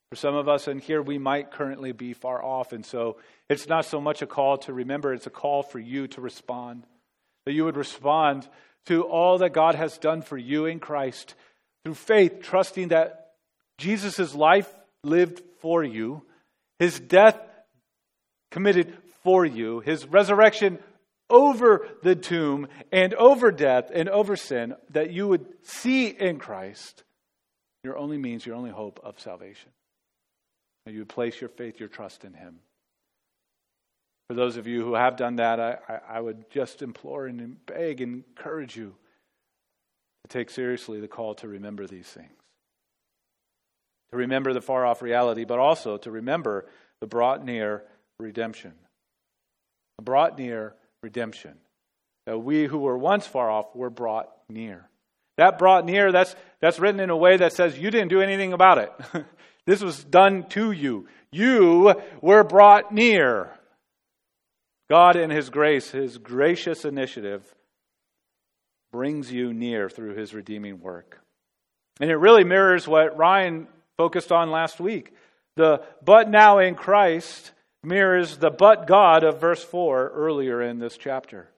For 0.09 0.15
some 0.15 0.35
of 0.35 0.47
us 0.47 0.67
in 0.67 0.79
here, 0.79 1.01
we 1.01 1.17
might 1.17 1.51
currently 1.51 1.91
be 1.91 2.13
far 2.13 2.43
off, 2.43 2.71
and 2.71 2.85
so 2.85 3.17
it's 3.49 3.67
not 3.67 3.85
so 3.85 3.99
much 3.99 4.21
a 4.21 4.27
call 4.27 4.57
to 4.59 4.73
remember, 4.73 5.13
it's 5.13 5.25
a 5.25 5.31
call 5.31 5.63
for 5.63 5.79
you 5.79 6.07
to 6.09 6.21
respond. 6.21 6.83
That 7.45 7.53
you 7.53 7.65
would 7.65 7.77
respond 7.77 8.47
to 8.85 9.03
all 9.03 9.39
that 9.39 9.53
God 9.53 9.75
has 9.75 9.97
done 9.97 10.21
for 10.21 10.37
you 10.37 10.65
in 10.65 10.79
Christ 10.79 11.33
through 11.83 11.95
faith, 11.95 12.41
trusting 12.41 12.89
that 12.89 13.31
Jesus' 13.77 14.35
life 14.35 14.71
lived 15.03 15.41
for 15.59 15.83
you, 15.83 16.23
his 16.79 16.99
death 16.99 17.39
committed 18.51 18.95
for 19.23 19.45
you, 19.45 19.79
his 19.79 20.05
resurrection 20.05 20.79
over 21.29 21.87
the 22.03 22.15
tomb 22.15 22.67
and 22.91 23.13
over 23.15 23.51
death 23.51 23.89
and 23.93 24.09
over 24.09 24.35
sin, 24.35 24.75
that 24.91 25.11
you 25.11 25.27
would 25.27 25.45
see 25.63 26.07
in 26.07 26.37
Christ 26.37 27.03
your 27.83 27.97
only 27.97 28.17
means, 28.17 28.45
your 28.45 28.55
only 28.55 28.69
hope 28.69 28.99
of 29.03 29.19
salvation. 29.19 29.71
And 30.85 30.93
you 30.93 31.01
would 31.01 31.09
place 31.09 31.39
your 31.39 31.49
faith, 31.49 31.79
your 31.79 31.89
trust 31.89 32.23
in 32.23 32.33
him. 32.33 32.59
For 34.27 34.35
those 34.35 34.57
of 34.57 34.67
you 34.67 34.83
who 34.83 34.95
have 34.95 35.17
done 35.17 35.37
that, 35.37 35.59
I, 35.59 35.99
I, 36.07 36.19
would 36.19 36.49
just 36.49 36.81
implore 36.81 37.27
and 37.27 37.57
beg 37.65 38.01
and 38.01 38.23
encourage 38.25 38.75
you 38.75 38.95
to 40.23 40.27
take 40.29 40.49
seriously 40.49 40.99
the 40.99 41.07
call 41.07 41.35
to 41.35 41.47
remember 41.47 41.87
these 41.87 42.07
things. 42.07 42.31
To 44.13 44.17
remember 44.17 44.53
the 44.53 44.61
far 44.61 44.85
off 44.85 45.01
reality, 45.01 45.43
but 45.43 45.57
also 45.57 45.97
to 45.97 46.11
remember 46.11 46.67
the 47.01 47.07
brought 47.07 47.43
near 47.43 47.83
redemption. 48.19 48.73
The 49.97 50.03
brought 50.03 50.37
near 50.37 50.75
redemption. 51.01 51.55
That 52.27 52.37
we 52.37 52.67
who 52.67 52.77
were 52.77 52.95
once 52.95 53.25
far 53.25 53.49
off 53.49 53.75
were 53.75 53.89
brought 53.89 54.29
near. 54.47 54.87
That 55.37 55.57
brought 55.57 55.85
near, 55.85 56.11
that's, 56.11 56.35
that's 56.61 56.77
written 56.77 56.99
in 56.99 57.09
a 57.09 57.17
way 57.17 57.37
that 57.37 57.53
says 57.53 57.75
you 57.75 57.89
didn't 57.89 58.09
do 58.09 58.21
anything 58.21 58.53
about 58.53 58.77
it. 58.77 59.25
this 59.65 59.81
was 59.81 60.03
done 60.03 60.47
to 60.49 60.71
you. 60.71 61.07
You 61.31 61.95
were 62.21 62.43
brought 62.43 62.93
near. 62.93 63.49
God, 64.91 65.15
in 65.15 65.31
His 65.31 65.49
grace, 65.49 65.89
His 65.89 66.19
gracious 66.19 66.85
initiative, 66.85 67.43
brings 68.91 69.31
you 69.31 69.55
near 69.55 69.89
through 69.89 70.13
His 70.13 70.35
redeeming 70.35 70.81
work. 70.81 71.19
And 71.99 72.11
it 72.11 72.17
really 72.17 72.43
mirrors 72.43 72.87
what 72.87 73.17
Ryan 73.17 73.67
focused 73.97 74.31
on 74.31 74.51
last 74.51 74.79
week. 74.79 75.13
The 75.55 75.83
but 76.03 76.29
now 76.29 76.59
in 76.59 76.75
Christ 76.75 77.51
mirrors 77.83 78.37
the 78.37 78.49
but 78.49 78.87
God 78.87 79.23
of 79.23 79.39
verse 79.39 79.63
4 79.63 80.11
earlier 80.13 80.61
in 80.61 80.79
this 80.79 80.97
chapter. 80.97 81.49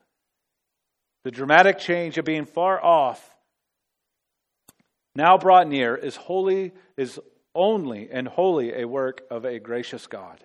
The 1.23 1.31
dramatic 1.31 1.79
change 1.79 2.17
of 2.17 2.25
being 2.25 2.45
far 2.45 2.83
off, 2.83 3.35
now 5.15 5.37
brought 5.37 5.67
near, 5.67 5.95
is 5.95 6.15
holy, 6.15 6.73
is 6.97 7.19
only 7.55 8.09
and 8.11 8.27
wholly 8.27 8.73
a 8.73 8.87
work 8.87 9.23
of 9.31 9.45
a 9.45 9.59
gracious 9.59 10.07
God, 10.07 10.43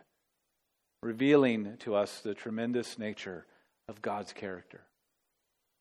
revealing 1.02 1.76
to 1.80 1.94
us 1.94 2.20
the 2.20 2.34
tremendous 2.34 2.98
nature 2.98 3.46
of 3.88 4.00
God's 4.00 4.32
character. 4.32 4.82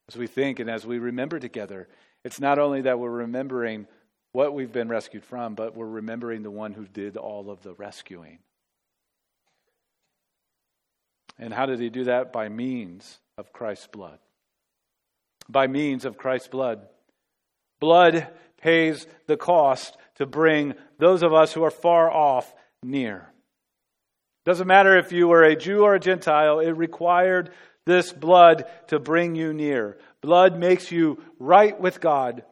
As 0.09 0.17
we 0.17 0.25
think 0.25 0.59
and 0.59 0.69
as 0.69 0.87
we 0.87 0.97
remember 0.97 1.39
together, 1.39 1.87
it's 2.25 2.39
not 2.39 2.57
only 2.57 2.81
that 2.81 2.99
we're 2.99 3.09
remembering 3.09 3.87
what 4.31 4.53
we've 4.53 4.71
been 4.71 4.89
rescued 4.89 5.23
from, 5.23 5.55
but 5.55 5.75
we're 5.75 5.87
remembering 5.87 6.43
the 6.43 6.51
one 6.51 6.73
who 6.73 6.85
did 6.85 7.17
all 7.17 7.49
of 7.49 7.63
the 7.63 7.73
rescuing. 7.73 8.39
And 11.37 11.53
how 11.53 11.65
did 11.65 11.79
he 11.79 11.89
do 11.89 12.05
that? 12.05 12.33
By 12.33 12.49
means 12.49 13.19
of 13.37 13.53
Christ's 13.53 13.87
blood. 13.87 14.19
By 15.47 15.67
means 15.67 16.05
of 16.05 16.17
Christ's 16.17 16.49
blood. 16.49 16.81
Blood 17.79 18.27
pays 18.61 19.07
the 19.25 19.37
cost 19.37 19.97
to 20.15 20.25
bring 20.25 20.73
those 20.97 21.23
of 21.23 21.33
us 21.33 21.53
who 21.53 21.63
are 21.63 21.71
far 21.71 22.11
off 22.11 22.53
near. 22.83 23.29
Doesn't 24.45 24.67
matter 24.67 24.97
if 24.97 25.11
you 25.11 25.27
were 25.27 25.43
a 25.43 25.55
Jew 25.55 25.83
or 25.83 25.95
a 25.95 25.99
Gentile, 25.99 26.59
it 26.59 26.71
required 26.71 27.51
this 27.85 28.11
blood 28.11 28.65
to 28.87 28.99
bring 28.99 29.35
you 29.35 29.53
near. 29.53 29.97
Blood 30.21 30.59
makes 30.59 30.91
you 30.91 31.23
right 31.39 31.79
with 31.79 32.01
God. 32.01 32.43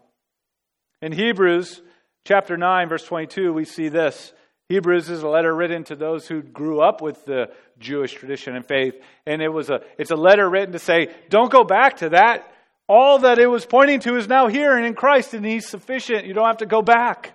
In 1.01 1.11
Hebrews 1.11 1.81
chapter 2.25 2.57
9, 2.57 2.89
verse 2.89 3.03
22, 3.03 3.53
we 3.53 3.65
see 3.65 3.89
this. 3.89 4.33
Hebrews 4.69 5.09
is 5.09 5.23
a 5.23 5.29
letter 5.29 5.55
written 5.55 5.83
to 5.85 5.95
those 5.95 6.27
who 6.27 6.41
grew 6.41 6.81
up 6.81 7.01
with 7.01 7.23
the 7.25 7.51
Jewish 7.79 8.13
tradition 8.13 8.55
and 8.55 8.65
faith. 8.65 8.95
And 9.25 9.41
it 9.41 9.49
was 9.49 9.69
a, 9.69 9.81
it's 9.97 10.11
a 10.11 10.15
letter 10.15 10.49
written 10.49 10.73
to 10.73 10.79
say, 10.79 11.09
don't 11.29 11.51
go 11.51 11.63
back 11.63 11.97
to 11.97 12.09
that. 12.09 12.51
All 12.89 13.19
that 13.19 13.39
it 13.39 13.47
was 13.47 13.65
pointing 13.65 13.99
to 14.01 14.15
is 14.17 14.27
now 14.27 14.47
here 14.47 14.75
and 14.75 14.85
in 14.85 14.93
Christ, 14.93 15.33
and 15.33 15.45
He's 15.45 15.67
sufficient. 15.67 16.25
You 16.25 16.33
don't 16.33 16.47
have 16.47 16.57
to 16.57 16.65
go 16.65 16.81
back. 16.81 17.33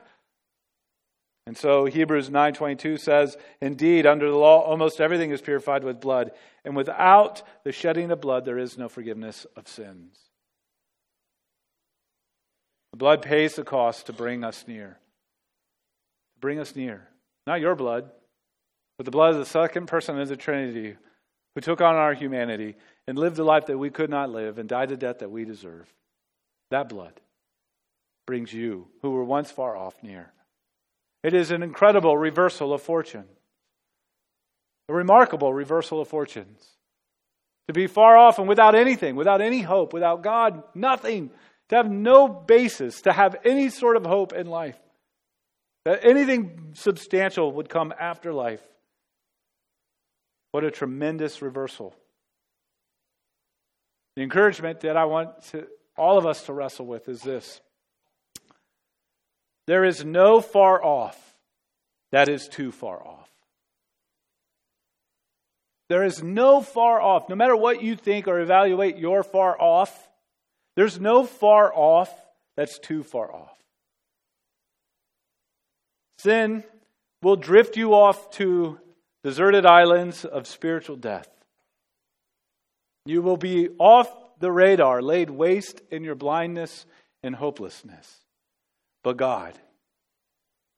And 1.47 1.57
so 1.57 1.85
Hebrews 1.85 2.31
9:22 2.31 2.99
says, 2.99 3.37
"Indeed, 3.61 4.07
under 4.07 4.31
the 4.31 4.37
law 4.37 4.61
almost 4.61 5.00
everything 5.00 5.31
is 5.31 5.42
purified 5.42 5.85
with 5.85 6.00
blood, 6.00 6.31
and 6.64 6.76
without 6.76 7.42
the 7.64 7.73
shedding 7.73 8.11
of 8.11 8.21
blood 8.21 8.45
there 8.45 8.59
is 8.59 8.78
no 8.78 8.88
forgiveness 8.88 9.45
of 9.57 9.69
sins." 9.69 10.31
The 12.92 12.99
blood 12.99 13.22
pays 13.22 13.54
the 13.54 13.64
cost 13.64 14.06
to 14.06 14.12
bring 14.12 14.44
us 14.44 14.64
near. 14.66 14.99
To 16.34 16.40
bring 16.40 16.58
us 16.58 16.76
near. 16.76 17.08
Not 17.46 17.61
your 17.61 17.75
blood, 17.75 18.11
but 18.96 19.04
the 19.04 19.11
blood 19.11 19.32
of 19.32 19.38
the 19.38 19.46
second 19.46 19.87
person 19.87 20.18
of 20.20 20.28
the 20.28 20.37
Trinity 20.37 20.96
who 21.54 21.61
took 21.61 21.80
on 21.80 21.96
our 21.96 22.14
humanity 22.14 22.76
and 23.06 23.18
lived 23.18 23.38
a 23.38 23.44
life 23.44 23.66
that 23.66 23.78
we 23.78 23.90
could 23.90 24.11
not 24.11 24.30
live 24.30 24.58
and 24.58 24.68
died 24.68 24.92
a 24.92 24.96
death 24.96 25.18
that 25.18 25.30
we 25.30 25.44
deserve. 25.44 25.92
That 26.70 26.88
blood 26.88 27.20
brings 28.26 28.52
you, 28.52 28.88
who 29.02 29.11
were 29.11 29.25
once 29.25 29.50
far 29.50 29.76
off, 29.76 30.02
near. 30.02 30.32
It 31.22 31.34
is 31.34 31.50
an 31.50 31.62
incredible 31.62 32.16
reversal 32.16 32.72
of 32.72 32.82
fortune, 32.82 33.25
a 34.88 34.94
remarkable 34.94 35.52
reversal 35.52 36.00
of 36.00 36.08
fortunes. 36.08 36.66
To 37.68 37.72
be 37.72 37.87
far 37.87 38.16
off 38.16 38.38
and 38.38 38.49
without 38.49 38.75
anything, 38.75 39.14
without 39.14 39.40
any 39.40 39.61
hope, 39.61 39.92
without 39.92 40.22
God, 40.22 40.62
nothing, 40.75 41.30
to 41.73 41.76
have 41.76 41.91
no 41.91 42.29
basis, 42.29 43.00
to 43.00 43.12
have 43.14 43.35
any 43.47 43.71
sort 43.71 43.97
of 43.97 44.05
hope 44.05 44.35
in 44.35 44.47
life, 44.47 44.76
that 45.87 46.05
anything 46.05 46.75
substantial 46.75 47.50
would 47.52 47.71
come 47.71 47.95
after 47.99 48.31
life. 48.31 48.61
What 50.50 50.64
a 50.64 50.71
tremendous 50.71 51.41
reversal. 51.41 51.95
The 54.17 54.23
encouragement 54.23 54.81
that 54.81 54.99
I 54.99 55.07
want 55.07 55.31
to, 55.52 55.67
all 55.97 56.19
of 56.19 56.26
us 56.26 56.43
to 56.45 56.52
wrestle 56.52 56.85
with 56.85 57.09
is 57.09 57.23
this 57.23 57.62
There 59.67 59.87
is 59.87 60.05
no 60.05 60.43
far 60.43 60.85
off 60.85 61.19
that 62.11 62.29
is 62.29 62.49
too 62.49 62.71
far 62.71 63.02
off. 63.02 63.31
There 65.88 66.05
is 66.05 66.23
no 66.23 66.61
far 66.61 67.00
off. 67.00 67.31
No 67.31 67.35
matter 67.35 67.57
what 67.57 67.83
you 67.83 67.97
think 67.97 68.29
or 68.29 68.41
evaluate 68.41 68.99
your 68.99 69.23
far 69.23 69.59
off, 69.59 70.11
there's 70.76 71.00
no 71.00 71.25
far 71.25 71.73
off 71.75 72.12
that's 72.57 72.79
too 72.79 73.02
far 73.02 73.33
off. 73.33 73.57
Sin 76.19 76.64
will 77.23 77.37
drift 77.37 77.76
you 77.76 77.95
off 77.95 78.31
to 78.33 78.79
deserted 79.25 79.67
islands 79.67 80.25
of 80.25 80.47
spiritual 80.47 80.97
death. 80.97 81.29
You 83.05 83.23
will 83.23 83.37
be 83.37 83.69
off 83.79 84.09
the 84.38 84.50
radar, 84.50 85.02
laid 85.02 85.31
waste 85.31 85.81
in 85.91 86.05
your 86.05 86.14
blindness 86.14 86.87
and 87.23 87.35
hopelessness. 87.35 88.21
But 89.02 89.17
God, 89.17 89.55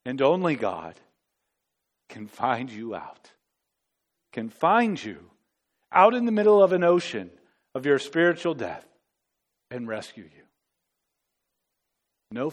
and 0.04 0.20
only 0.22 0.56
God, 0.56 0.94
can 2.08 2.26
find 2.26 2.70
you 2.70 2.94
out, 2.94 3.30
can 4.32 4.48
find 4.48 5.02
you 5.02 5.30
out 5.92 6.14
in 6.14 6.24
the 6.24 6.32
middle 6.32 6.62
of 6.62 6.72
an 6.72 6.84
ocean 6.84 7.30
of 7.74 7.86
your 7.86 7.98
spiritual 7.98 8.54
death 8.54 8.86
and 9.70 9.88
rescue 9.88 10.24
you. 10.24 10.44
No 12.30 12.52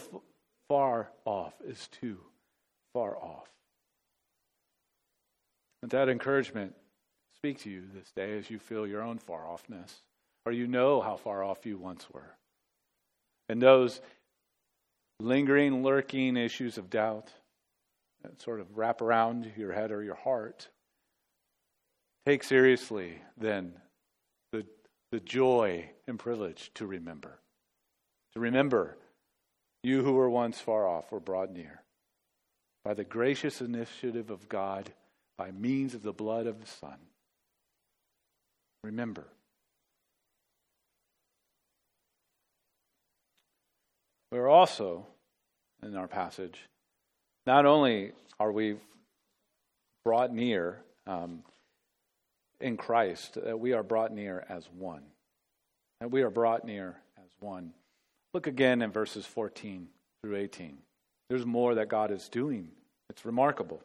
far 0.68 1.10
off 1.24 1.54
is 1.66 1.88
too 1.88 2.18
far 2.94 3.16
off. 3.16 3.48
Let 5.82 5.90
that 5.90 6.08
encouragement 6.08 6.74
speak 7.36 7.58
to 7.60 7.70
you 7.70 7.82
this 7.92 8.10
day 8.14 8.38
as 8.38 8.48
you 8.50 8.58
feel 8.58 8.86
your 8.86 9.02
own 9.02 9.18
far 9.18 9.44
offness, 9.44 9.92
or 10.46 10.52
you 10.52 10.66
know 10.66 11.00
how 11.00 11.16
far 11.16 11.42
off 11.42 11.66
you 11.66 11.76
once 11.76 12.06
were. 12.12 12.36
And 13.48 13.60
those 13.60 14.00
lingering, 15.18 15.82
lurking 15.82 16.36
issues 16.36 16.78
of 16.78 16.90
doubt 16.90 17.32
that 18.22 18.40
sort 18.40 18.60
of 18.60 18.78
wrap 18.78 19.00
around 19.00 19.50
your 19.56 19.72
head 19.72 19.90
or 19.90 20.02
your 20.02 20.14
heart, 20.14 20.68
take 22.24 22.44
seriously 22.44 23.20
then 23.36 23.72
the, 25.12 25.20
joy 25.20 25.90
and 26.08 26.18
privilege 26.18 26.72
to 26.74 26.86
remember. 26.86 27.38
To 28.34 28.40
remember 28.40 28.96
you 29.82 30.02
who 30.02 30.12
were 30.12 30.30
once 30.30 30.58
far 30.58 30.88
off 30.88 31.12
were 31.12 31.20
brought 31.20 31.52
near 31.52 31.82
by 32.84 32.94
the 32.94 33.04
gracious 33.04 33.60
initiative 33.60 34.30
of 34.30 34.48
God 34.48 34.92
by 35.38 35.50
means 35.50 35.94
of 35.94 36.02
the 36.02 36.12
blood 36.12 36.46
of 36.46 36.60
the 36.60 36.66
Son. 36.66 36.96
Remember. 38.82 39.26
We're 44.32 44.48
also, 44.48 45.06
in 45.82 45.94
our 45.94 46.08
passage, 46.08 46.58
not 47.46 47.66
only 47.66 48.12
are 48.40 48.50
we 48.50 48.76
brought 50.04 50.32
near 50.32 50.80
um, 51.06 51.42
in 52.62 52.76
Christ, 52.76 53.36
uh, 53.36 53.56
we 53.56 53.72
are 53.72 53.82
brought 53.82 54.12
near 54.12 54.44
as 54.48 54.68
one. 54.76 55.02
And 56.00 56.10
we 56.10 56.22
are 56.22 56.30
brought 56.30 56.64
near 56.64 56.96
as 57.18 57.30
one. 57.40 57.72
Look 58.32 58.46
again 58.46 58.82
in 58.82 58.90
verses 58.90 59.26
14 59.26 59.88
through 60.22 60.36
18. 60.36 60.78
There's 61.28 61.44
more 61.44 61.74
that 61.74 61.88
God 61.88 62.10
is 62.10 62.28
doing. 62.28 62.70
It's 63.10 63.24
remarkable. 63.24 63.82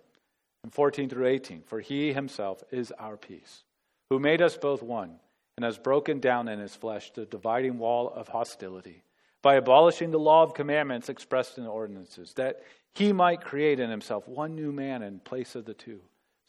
In 0.64 0.70
14 0.70 1.10
through 1.10 1.28
18, 1.28 1.64
for 1.66 1.80
he 1.80 2.14
himself 2.14 2.64
is 2.72 2.92
our 3.00 3.18
peace, 3.18 3.64
who 4.10 4.20
made 4.20 4.42
us 4.42 4.58
both 4.58 4.82
one, 4.82 5.20
and 5.56 5.64
has 5.64 5.78
broken 5.78 6.20
down 6.20 6.48
in 6.48 6.60
his 6.60 6.76
flesh 6.76 7.12
the 7.12 7.26
dividing 7.26 7.78
wall 7.78 8.12
of 8.14 8.28
hostility, 8.28 9.04
by 9.42 9.56
abolishing 9.56 10.12
the 10.12 10.20
law 10.20 10.44
of 10.44 10.54
commandments 10.54 11.10
expressed 11.10 11.58
in 11.58 11.66
ordinances, 11.66 12.34
that 12.34 12.64
he 12.94 13.14
might 13.14 13.42
create 13.42 13.80
in 13.80 13.90
himself 13.90 14.28
one 14.28 14.56
new 14.56 14.72
man 14.72 15.04
in 15.04 15.20
place 15.20 15.56
of 15.56 15.66
the 15.66 15.74
two, 15.74 16.02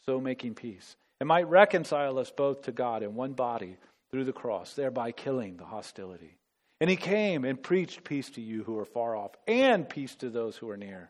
so 0.05 0.19
making 0.19 0.55
peace, 0.55 0.95
and 1.19 1.27
might 1.27 1.49
reconcile 1.49 2.17
us 2.17 2.31
both 2.31 2.63
to 2.63 2.71
God 2.71 3.03
in 3.03 3.15
one 3.15 3.33
body 3.33 3.77
through 4.11 4.25
the 4.25 4.33
cross, 4.33 4.73
thereby 4.73 5.11
killing 5.11 5.57
the 5.57 5.65
hostility. 5.65 6.37
And 6.81 6.89
he 6.89 6.95
came 6.95 7.43
and 7.43 7.61
preached 7.61 8.03
peace 8.03 8.29
to 8.31 8.41
you 8.41 8.63
who 8.63 8.77
are 8.79 8.85
far 8.85 9.15
off, 9.15 9.31
and 9.47 9.87
peace 9.87 10.15
to 10.15 10.29
those 10.29 10.55
who 10.55 10.69
are 10.69 10.77
near. 10.77 11.09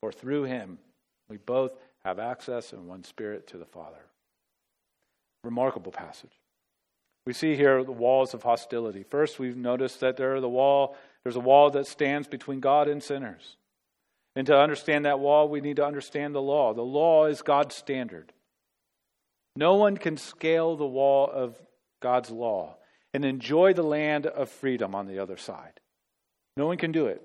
For 0.00 0.12
through 0.12 0.44
him 0.44 0.78
we 1.28 1.36
both 1.36 1.72
have 2.04 2.18
access 2.18 2.72
in 2.72 2.86
one 2.86 3.04
spirit 3.04 3.46
to 3.48 3.58
the 3.58 3.66
Father. 3.66 4.06
Remarkable 5.44 5.92
passage. 5.92 6.32
We 7.26 7.34
see 7.34 7.56
here 7.56 7.84
the 7.84 7.92
walls 7.92 8.32
of 8.32 8.42
hostility. 8.42 9.02
First, 9.02 9.38
we've 9.38 9.56
noticed 9.56 10.00
that 10.00 10.16
there 10.16 10.34
are 10.34 10.40
the 10.40 10.48
wall, 10.48 10.96
there's 11.22 11.36
a 11.36 11.40
wall 11.40 11.68
that 11.70 11.86
stands 11.86 12.26
between 12.26 12.60
God 12.60 12.88
and 12.88 13.02
sinners. 13.02 13.56
And 14.34 14.46
to 14.46 14.58
understand 14.58 15.04
that 15.04 15.20
wall, 15.20 15.48
we 15.48 15.60
need 15.60 15.76
to 15.76 15.84
understand 15.84 16.34
the 16.34 16.40
law. 16.40 16.72
The 16.72 16.82
law 16.82 17.26
is 17.26 17.42
God's 17.42 17.74
standard. 17.74 18.32
No 19.58 19.74
one 19.74 19.96
can 19.96 20.16
scale 20.16 20.76
the 20.76 20.86
wall 20.86 21.28
of 21.28 21.60
God's 22.00 22.30
law 22.30 22.76
and 23.12 23.24
enjoy 23.24 23.72
the 23.72 23.82
land 23.82 24.24
of 24.24 24.48
freedom 24.48 24.94
on 24.94 25.08
the 25.08 25.18
other 25.18 25.36
side. 25.36 25.80
No 26.56 26.68
one 26.68 26.76
can 26.76 26.92
do 26.92 27.06
it. 27.06 27.20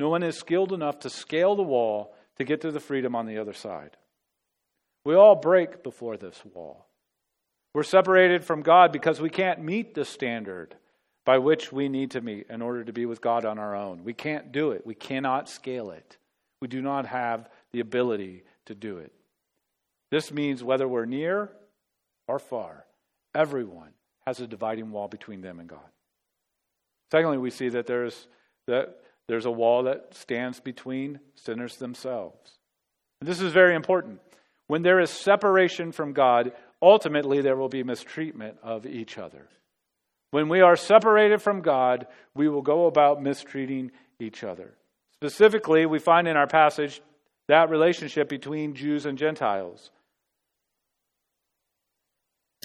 No 0.00 0.08
one 0.08 0.24
is 0.24 0.36
skilled 0.36 0.72
enough 0.72 0.98
to 1.00 1.08
scale 1.08 1.54
the 1.54 1.62
wall 1.62 2.16
to 2.36 2.42
get 2.42 2.62
to 2.62 2.72
the 2.72 2.80
freedom 2.80 3.14
on 3.14 3.26
the 3.26 3.38
other 3.38 3.52
side. 3.52 3.96
We 5.04 5.14
all 5.14 5.36
break 5.36 5.84
before 5.84 6.16
this 6.16 6.42
wall. 6.52 6.88
We're 7.74 7.84
separated 7.84 8.42
from 8.42 8.62
God 8.62 8.90
because 8.90 9.20
we 9.20 9.30
can't 9.30 9.62
meet 9.62 9.94
the 9.94 10.04
standard 10.04 10.74
by 11.24 11.38
which 11.38 11.70
we 11.70 11.88
need 11.88 12.10
to 12.10 12.20
meet 12.20 12.48
in 12.50 12.60
order 12.60 12.82
to 12.82 12.92
be 12.92 13.06
with 13.06 13.20
God 13.20 13.44
on 13.44 13.56
our 13.56 13.76
own. 13.76 14.02
We 14.02 14.14
can't 14.14 14.50
do 14.50 14.72
it. 14.72 14.84
We 14.84 14.96
cannot 14.96 15.48
scale 15.48 15.92
it. 15.92 16.16
We 16.60 16.66
do 16.66 16.82
not 16.82 17.06
have 17.06 17.48
the 17.70 17.78
ability 17.78 18.42
to 18.66 18.74
do 18.74 18.98
it. 18.98 19.12
This 20.10 20.32
means 20.32 20.64
whether 20.64 20.88
we're 20.88 21.04
near 21.04 21.52
or 22.28 22.38
far, 22.38 22.84
everyone 23.34 23.90
has 24.26 24.40
a 24.40 24.46
dividing 24.46 24.90
wall 24.90 25.08
between 25.08 25.40
them 25.40 25.58
and 25.58 25.68
God. 25.68 25.80
Secondly, 27.10 27.38
we 27.38 27.50
see 27.50 27.70
that 27.70 27.86
there's 27.86 28.28
that 28.66 28.98
there's 29.28 29.46
a 29.46 29.50
wall 29.50 29.84
that 29.84 30.14
stands 30.14 30.60
between 30.60 31.20
sinners 31.34 31.76
themselves. 31.76 32.58
And 33.20 33.28
this 33.28 33.40
is 33.40 33.52
very 33.52 33.74
important. 33.74 34.20
When 34.66 34.82
there 34.82 35.00
is 35.00 35.10
separation 35.10 35.92
from 35.92 36.12
God, 36.12 36.52
ultimately 36.80 37.40
there 37.40 37.56
will 37.56 37.68
be 37.68 37.82
mistreatment 37.82 38.58
of 38.62 38.86
each 38.86 39.18
other. 39.18 39.48
When 40.30 40.48
we 40.48 40.60
are 40.60 40.76
separated 40.76 41.40
from 41.40 41.62
God, 41.62 42.06
we 42.34 42.48
will 42.48 42.62
go 42.62 42.86
about 42.86 43.22
mistreating 43.22 43.90
each 44.20 44.44
other. 44.44 44.74
Specifically, 45.14 45.86
we 45.86 45.98
find 45.98 46.28
in 46.28 46.36
our 46.36 46.46
passage 46.46 47.00
that 47.48 47.70
relationship 47.70 48.28
between 48.28 48.74
Jews 48.74 49.06
and 49.06 49.16
Gentiles. 49.16 49.90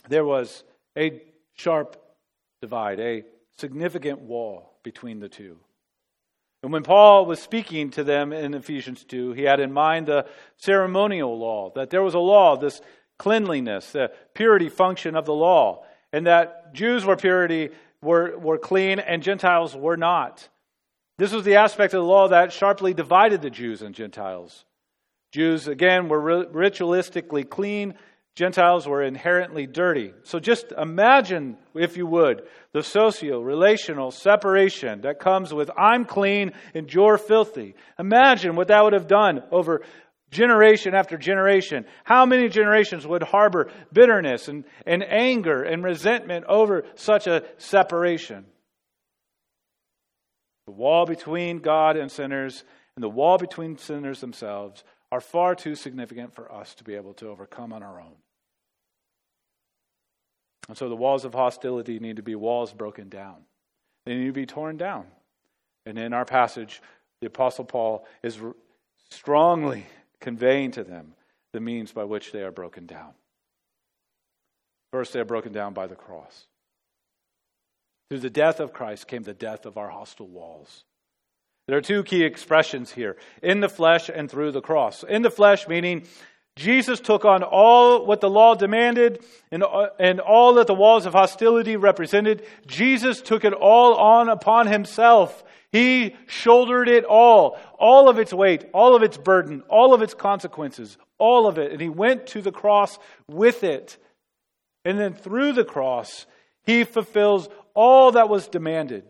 There 0.09 0.25
was 0.25 0.63
a 0.97 1.21
sharp 1.55 1.97
divide, 2.61 2.99
a 2.99 3.23
significant 3.57 4.19
wall 4.19 4.73
between 4.83 5.19
the 5.19 5.29
two. 5.29 5.57
And 6.61 6.71
when 6.71 6.83
Paul 6.83 7.25
was 7.25 7.41
speaking 7.41 7.89
to 7.91 8.03
them 8.03 8.31
in 8.31 8.53
Ephesians 8.53 9.03
2, 9.03 9.33
he 9.33 9.43
had 9.43 9.59
in 9.59 9.73
mind 9.73 10.07
the 10.07 10.25
ceremonial 10.55 11.37
law, 11.37 11.71
that 11.75 11.89
there 11.89 12.01
was 12.01 12.13
a 12.13 12.19
law, 12.19 12.55
this 12.55 12.81
cleanliness, 13.19 13.91
the 13.91 14.11
purity 14.33 14.69
function 14.69 15.15
of 15.15 15.25
the 15.25 15.33
law, 15.33 15.83
and 16.13 16.25
that 16.25 16.73
Jews 16.73 17.03
were 17.03 17.17
purity, 17.17 17.69
were, 18.01 18.37
were 18.37 18.57
clean, 18.57 18.99
and 18.99 19.21
Gentiles 19.21 19.75
were 19.75 19.97
not. 19.97 20.47
This 21.17 21.33
was 21.33 21.43
the 21.43 21.55
aspect 21.55 21.93
of 21.93 22.01
the 22.01 22.07
law 22.07 22.29
that 22.29 22.53
sharply 22.53 22.93
divided 22.93 23.41
the 23.41 23.49
Jews 23.49 23.81
and 23.81 23.93
Gentiles. 23.93 24.65
Jews, 25.31 25.67
again, 25.67 26.07
were 26.07 26.45
ritualistically 26.45 27.49
clean, 27.49 27.95
Gentiles 28.35 28.87
were 28.87 29.03
inherently 29.03 29.67
dirty. 29.67 30.11
So 30.23 30.39
just 30.39 30.71
imagine, 30.71 31.57
if 31.75 31.97
you 31.97 32.07
would, 32.07 32.41
the 32.71 32.81
socio 32.81 33.39
relational 33.39 34.09
separation 34.09 35.01
that 35.01 35.19
comes 35.19 35.53
with 35.53 35.69
I'm 35.77 36.05
clean 36.05 36.53
and 36.73 36.91
you're 36.91 37.19
filthy. 37.19 37.75
Imagine 37.99 38.55
what 38.55 38.69
that 38.69 38.83
would 38.83 38.93
have 38.93 39.07
done 39.07 39.43
over 39.51 39.83
generation 40.31 40.95
after 40.95 41.15
generation. 41.15 41.85
How 42.03 42.25
many 42.25 42.49
generations 42.49 43.05
would 43.05 43.21
harbor 43.21 43.69
bitterness 43.91 44.47
and, 44.47 44.65
and 44.87 45.03
anger 45.03 45.61
and 45.61 45.83
resentment 45.83 46.45
over 46.49 46.85
such 46.95 47.27
a 47.27 47.43
separation? 47.57 48.45
The 50.65 50.71
wall 50.71 51.05
between 51.05 51.59
God 51.59 51.97
and 51.97 52.11
sinners 52.11 52.63
and 52.95 53.03
the 53.03 53.09
wall 53.09 53.37
between 53.37 53.77
sinners 53.77 54.21
themselves 54.21 54.83
are 55.13 55.21
far 55.21 55.53
too 55.53 55.75
significant 55.75 56.33
for 56.33 56.51
us 56.51 56.73
to 56.73 56.83
be 56.83 56.95
able 56.95 57.13
to 57.13 57.29
overcome 57.29 57.71
on 57.71 57.83
our 57.83 57.99
own. 57.99 58.15
And 60.67 60.75
so 60.75 60.89
the 60.89 60.95
walls 60.95 61.23
of 61.23 61.35
hostility 61.35 61.99
need 61.99 62.15
to 62.15 62.23
be 62.23 62.33
walls 62.33 62.73
broken 62.73 63.09
down. 63.09 63.35
They 64.07 64.15
need 64.15 64.25
to 64.25 64.33
be 64.33 64.47
torn 64.47 64.75
down. 64.75 65.05
And 65.85 65.99
in 65.99 66.13
our 66.13 66.25
passage, 66.25 66.81
the 67.21 67.27
Apostle 67.27 67.63
Paul 67.63 68.07
is 68.23 68.39
strongly 69.11 69.85
conveying 70.19 70.71
to 70.71 70.83
them 70.83 71.13
the 71.51 71.59
means 71.59 71.91
by 71.91 72.05
which 72.05 72.31
they 72.31 72.41
are 72.41 72.51
broken 72.51 72.87
down. 72.87 73.11
First, 74.91 75.13
they 75.13 75.19
are 75.19 75.25
broken 75.25 75.51
down 75.51 75.75
by 75.75 75.85
the 75.85 75.93
cross. 75.93 76.47
Through 78.09 78.21
the 78.21 78.31
death 78.31 78.59
of 78.59 78.73
Christ 78.73 79.07
came 79.07 79.21
the 79.21 79.35
death 79.35 79.67
of 79.67 79.77
our 79.77 79.89
hostile 79.89 80.27
walls. 80.27 80.85
There 81.67 81.77
are 81.77 81.81
two 81.81 82.03
key 82.03 82.23
expressions 82.23 82.91
here 82.91 83.15
in 83.41 83.61
the 83.61 83.69
flesh 83.69 84.09
and 84.09 84.29
through 84.29 84.51
the 84.51 84.61
cross. 84.61 85.03
In 85.03 85.21
the 85.21 85.31
flesh, 85.31 85.67
meaning 85.67 86.05
Jesus 86.55 86.99
took 86.99 87.25
on 87.25 87.41
all 87.41 88.05
what 88.05 88.21
the 88.21 88.29
law 88.29 88.53
demanded 88.53 89.23
and, 89.51 89.63
uh, 89.63 89.87
and 89.99 90.19
all 90.19 90.55
that 90.55 90.67
the 90.67 90.73
walls 90.73 91.05
of 91.05 91.13
hostility 91.13 91.77
represented. 91.77 92.45
Jesus 92.67 93.21
took 93.21 93.43
it 93.43 93.53
all 93.53 93.95
on 93.95 94.29
upon 94.29 94.67
himself. 94.67 95.43
He 95.71 96.15
shouldered 96.27 96.87
it 96.89 97.05
all, 97.05 97.57
all 97.79 98.07
of 98.07 98.19
its 98.19 98.33
weight, 98.33 98.65
all 98.73 98.95
of 98.95 99.01
its 99.01 99.17
burden, 99.17 99.63
all 99.69 99.93
of 99.93 100.03
its 100.03 100.13
consequences, 100.13 100.97
all 101.17 101.47
of 101.47 101.57
it. 101.57 101.71
And 101.71 101.81
he 101.81 101.89
went 101.89 102.27
to 102.27 102.41
the 102.41 102.51
cross 102.51 102.99
with 103.27 103.63
it. 103.63 103.97
And 104.85 104.99
then 104.99 105.13
through 105.13 105.53
the 105.53 105.65
cross, 105.65 106.27
he 106.65 106.83
fulfills 106.83 107.49
all 107.73 108.11
that 108.11 108.29
was 108.29 108.47
demanded. 108.47 109.05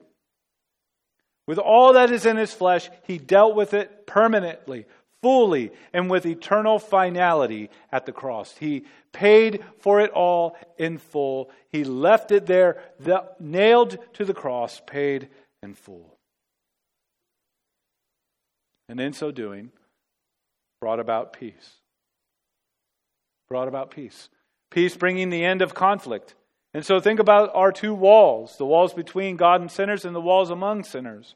With 1.46 1.58
all 1.58 1.94
that 1.94 2.12
is 2.12 2.26
in 2.26 2.38
his 2.38 2.54
flesh, 2.54 2.90
he 3.04 3.18
dealt 3.18 3.56
with 3.56 3.74
it 3.74 4.08
permanently, 4.08 4.86
fully, 5.22 5.72
and 5.92 6.10
with 6.10 6.26
eternal 6.26 6.80
finality 6.80 7.70
at 7.92 8.06
the 8.06 8.12
cross. 8.12 8.56
He 8.58 8.86
paid 9.12 9.64
for 9.80 10.00
it 10.00 10.12
all 10.12 10.58
in 10.78 10.98
full. 10.98 11.52
He 11.70 11.84
left 11.84 12.32
it 12.32 12.46
there, 12.46 12.82
the, 13.00 13.26
nailed 13.40 13.98
to 14.14 14.26
the 14.26 14.34
cross, 14.34 14.82
paid 14.86 15.30
in 15.62 15.74
full. 15.74 16.18
And 18.88 19.00
in 19.00 19.14
so 19.14 19.32
doing, 19.32 19.72
brought 20.80 21.00
about 21.00 21.34
peace. 21.34 21.74
Brought 23.50 23.68
about 23.68 23.92
peace. 23.92 24.30
Peace 24.72 24.96
bringing 24.96 25.30
the 25.30 25.44
end 25.44 25.62
of 25.62 25.74
conflict 25.74 26.36
and 26.74 26.86
so 26.86 27.00
think 27.00 27.20
about 27.20 27.52
our 27.54 27.72
two 27.72 27.94
walls 27.94 28.58
the 28.58 28.66
walls 28.66 28.94
between 28.94 29.38
God 29.38 29.62
and 29.62 29.72
sinners 29.72 30.06
and 30.06 30.16
the 30.16 30.22
walls 30.22 30.50
among 30.50 30.84
sinners. 30.84 31.36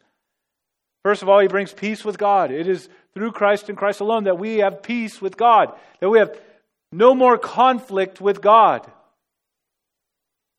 First 1.03 1.21
of 1.21 1.29
all, 1.29 1.39
he 1.39 1.47
brings 1.47 1.73
peace 1.73 2.03
with 2.03 2.17
God. 2.17 2.51
It 2.51 2.67
is 2.67 2.89
through 3.13 3.31
Christ 3.31 3.69
and 3.69 3.77
Christ 3.77 4.01
alone 4.01 4.25
that 4.25 4.39
we 4.39 4.57
have 4.57 4.83
peace 4.83 5.21
with 5.21 5.37
God, 5.37 5.73
that 5.99 6.09
we 6.09 6.19
have 6.19 6.37
no 6.91 7.15
more 7.15 7.37
conflict 7.37 8.19
with 8.19 8.41
God. 8.41 8.89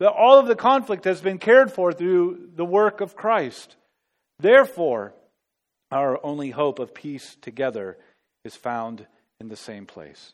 That 0.01 0.13
all 0.13 0.39
of 0.39 0.47
the 0.47 0.55
conflict 0.55 1.05
has 1.05 1.21
been 1.21 1.39
cared 1.39 1.73
for 1.73 1.93
through 1.93 2.51
the 2.55 2.65
work 2.65 3.01
of 3.01 3.17
Christ. 3.17 3.77
Therefore, 4.39 5.13
our 5.91 6.25
only 6.25 6.51
hope 6.51 6.79
of 6.79 6.95
peace 6.95 7.37
together 7.43 7.99
is 8.45 8.55
found 8.55 9.07
in 9.41 9.49
the 9.49 9.57
same 9.57 9.87
place. 9.87 10.33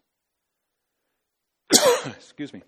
Excuse 2.06 2.52
me. 2.52 2.62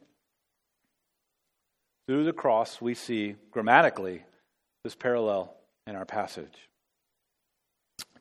Through 2.06 2.24
the 2.24 2.32
cross, 2.32 2.80
we 2.80 2.94
see 2.94 3.34
grammatically 3.50 4.22
this 4.84 4.94
parallel 4.94 5.52
in 5.86 5.96
our 5.96 6.04
passage. 6.04 6.68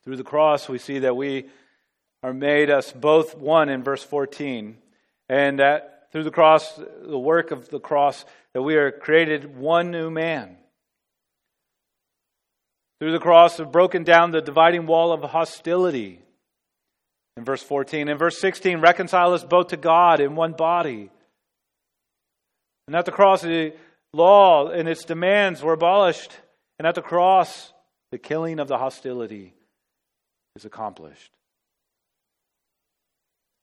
Through 0.04 0.18
the 0.18 0.24
cross, 0.24 0.68
we 0.68 0.80
see 0.80 1.00
that 1.00 1.16
we 1.16 1.46
are 2.24 2.34
made 2.34 2.70
us 2.72 2.92
both 2.92 3.38
one 3.38 3.70
in 3.70 3.84
verse 3.84 4.04
14, 4.04 4.78
and 5.30 5.60
that 5.60 6.08
through 6.12 6.24
the 6.24 6.32
cross, 6.32 6.80
the 7.04 7.20
work 7.20 7.52
of 7.52 7.70
the 7.70 7.80
cross, 7.80 8.26
that 8.54 8.62
we 8.62 8.76
are 8.76 8.92
created 8.92 9.58
one 9.58 9.92
new 9.92 10.10
man. 10.10 10.58
Through 13.00 13.12
the 13.12 13.20
cross, 13.20 13.58
have 13.58 13.72
broken 13.72 14.04
down 14.04 14.32
the 14.32 14.42
dividing 14.42 14.88
wall 14.88 15.12
of 15.12 15.22
hostility. 15.22 16.22
In 17.38 17.44
verse 17.44 17.62
14. 17.62 18.08
In 18.08 18.18
verse 18.18 18.40
16, 18.40 18.80
reconcile 18.80 19.34
us 19.34 19.44
both 19.44 19.68
to 19.68 19.78
God 19.78 20.22
in 20.22 20.36
one 20.36 20.54
body. 20.54 21.10
And 22.88 22.96
at 22.96 23.06
the 23.06 23.12
cross, 23.12 23.42
the 23.42 23.74
law 24.14 24.70
and 24.70 24.88
its 24.88 25.06
demands 25.06 25.62
were 25.62 25.74
abolished. 25.74 26.32
And 26.78 26.88
at 26.88 26.96
the 26.96 27.02
cross, 27.02 27.74
the 28.12 28.18
killing 28.18 28.60
of 28.60 28.68
the 28.68 28.78
hostility 28.78 29.54
is 30.56 30.66
accomplished. 30.66 31.32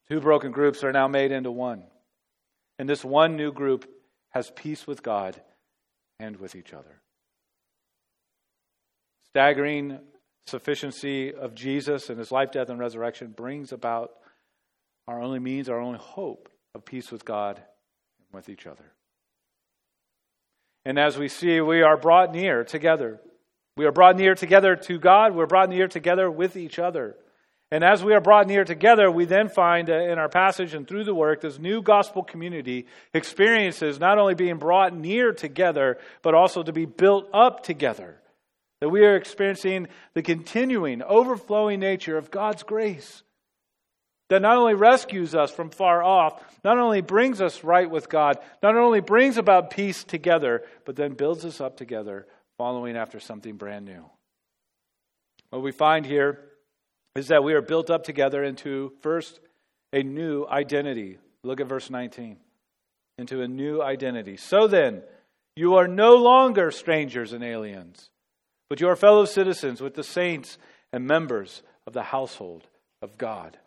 Two 0.09 0.21
broken 0.21 0.51
groups 0.51 0.83
are 0.85 0.93
now 0.93 1.09
made 1.09 1.33
into 1.33 1.51
one. 1.51 1.85
And 2.79 2.89
this 2.89 3.05
one 3.05 3.37
new 3.37 3.53
group 3.53 3.89
has 4.31 4.51
peace 4.51 4.87
with 4.87 5.03
God 5.03 5.41
and 6.19 6.37
with 6.37 6.55
each 6.55 6.73
other. 6.73 7.01
Staggering 9.29 10.01
sufficiency 10.47 11.33
of 11.33 11.55
Jesus 11.55 12.11
and 12.11 12.19
his 12.19 12.33
life, 12.33 12.51
death, 12.51 12.69
and 12.69 12.79
resurrection 12.79 13.29
brings 13.29 13.73
about 13.73 14.11
our 15.07 15.23
only 15.23 15.39
means, 15.39 15.69
our 15.69 15.81
only 15.81 15.99
hope 15.99 16.49
of 16.75 16.85
peace 16.85 17.11
with 17.11 17.25
God 17.25 17.57
and 17.57 18.35
with 18.35 18.49
each 18.49 18.67
other. 18.67 18.93
And 20.85 20.99
as 20.99 21.17
we 21.17 21.29
see, 21.29 21.61
we 21.61 21.83
are 21.83 21.97
brought 21.97 22.33
near 22.33 22.65
together. 22.65 23.21
We 23.77 23.87
are 23.87 23.93
brought 23.93 24.17
near 24.17 24.35
together 24.35 24.77
to 24.77 24.99
God. 24.99 25.35
We're 25.35 25.47
brought 25.47 25.69
near 25.69 25.89
together 25.89 26.31
with 26.31 26.57
each 26.57 26.79
other. 26.79 27.17
And 27.71 27.83
as 27.83 28.05
we 28.05 28.13
are 28.13 28.21
brought 28.21 28.49
near 28.49 28.65
together, 28.65 29.11
we 29.11 29.25
then 29.25 29.49
find 29.49 29.89
uh, 29.89 29.95
in 29.95 30.19
our 30.19 30.29
passage 30.29 30.75
and 30.75 30.87
through 30.87 31.05
the 31.05 31.15
work, 31.15 31.41
this 31.41 31.59
new 31.59 31.81
gospel 31.81 32.23
community 32.23 32.87
experiences 33.15 33.99
not 33.99 34.19
only 34.19 34.35
being 34.35 34.59
brought 34.59 34.95
near 34.95 35.33
together, 35.33 35.97
but 36.21 36.35
also 36.35 36.63
to 36.63 36.73
be 36.73 36.85
built 36.85 37.29
up 37.33 37.63
together. 37.63 38.21
That 38.83 38.91
we 38.91 39.07
are 39.07 39.17
experiencing 39.17 39.89
the 40.13 40.21
continuing, 40.21 41.03
overflowing 41.03 41.81
nature 41.81 42.19
of 42.19 42.31
God's 42.31 42.63
grace 42.63 43.23
that 44.33 44.41
not 44.41 44.57
only 44.57 44.73
rescues 44.73 45.35
us 45.35 45.51
from 45.51 45.69
far 45.69 46.03
off, 46.03 46.43
not 46.65 46.79
only 46.79 47.03
brings 47.03 47.43
us 47.43 47.63
right 47.63 47.91
with 47.91 48.09
God, 48.09 48.39
not 48.63 48.79
only 48.79 49.01
brings 49.01 49.37
about 49.37 49.69
peace 49.69 50.05
together, 50.05 50.63
but 50.87 50.97
then 50.97 51.13
builds 51.13 51.45
us 51.45 51.61
up 51.61 51.77
together, 51.77 52.27
following 52.57 52.97
after 52.97 53.21
something 53.21 53.57
brand 53.57 53.85
new. 53.85 54.03
What 55.51 55.61
we 55.61 55.71
find 55.71 56.07
here 56.07 56.41
is 57.15 57.29
that 57.29 57.45
we 57.45 57.53
are 57.53 57.61
built 57.61 57.91
up 57.91 58.05
together 58.05 58.43
into, 58.43 58.95
first, 59.03 59.39
a 59.93 60.03
new 60.03 60.47
identity. 60.47 61.19
Look 61.45 61.61
at 61.61 61.67
verse 61.67 61.91
19. 61.91 62.39
Into 63.19 63.43
a 63.43 63.49
new 63.49 63.83
identity. 63.83 64.39
So 64.39 64.67
then, 64.67 65.03
you 65.57 65.75
are 65.75 65.87
no 65.87 66.17
longer 66.17 66.71
strangers 66.71 67.35
and 67.35 67.45
aliens, 67.45 68.09
but 68.71 68.81
you 68.81 68.89
are 68.89 68.97
fellow 68.97 69.27
citizens 69.27 69.83
with 69.83 69.93
the 69.93 70.03
saints 70.03 70.57
and 70.91 71.07
members 71.07 71.63
of 71.87 71.93
the 71.93 72.05
household 72.05 72.67
of 73.03 73.19
God. 73.19 73.59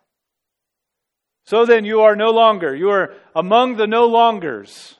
So 1.46 1.64
then, 1.64 1.84
you 1.84 2.00
are 2.02 2.16
no 2.16 2.30
longer, 2.30 2.74
you 2.74 2.90
are 2.90 3.14
among 3.34 3.76
the 3.76 3.86
no 3.86 4.06
longers. 4.06 4.96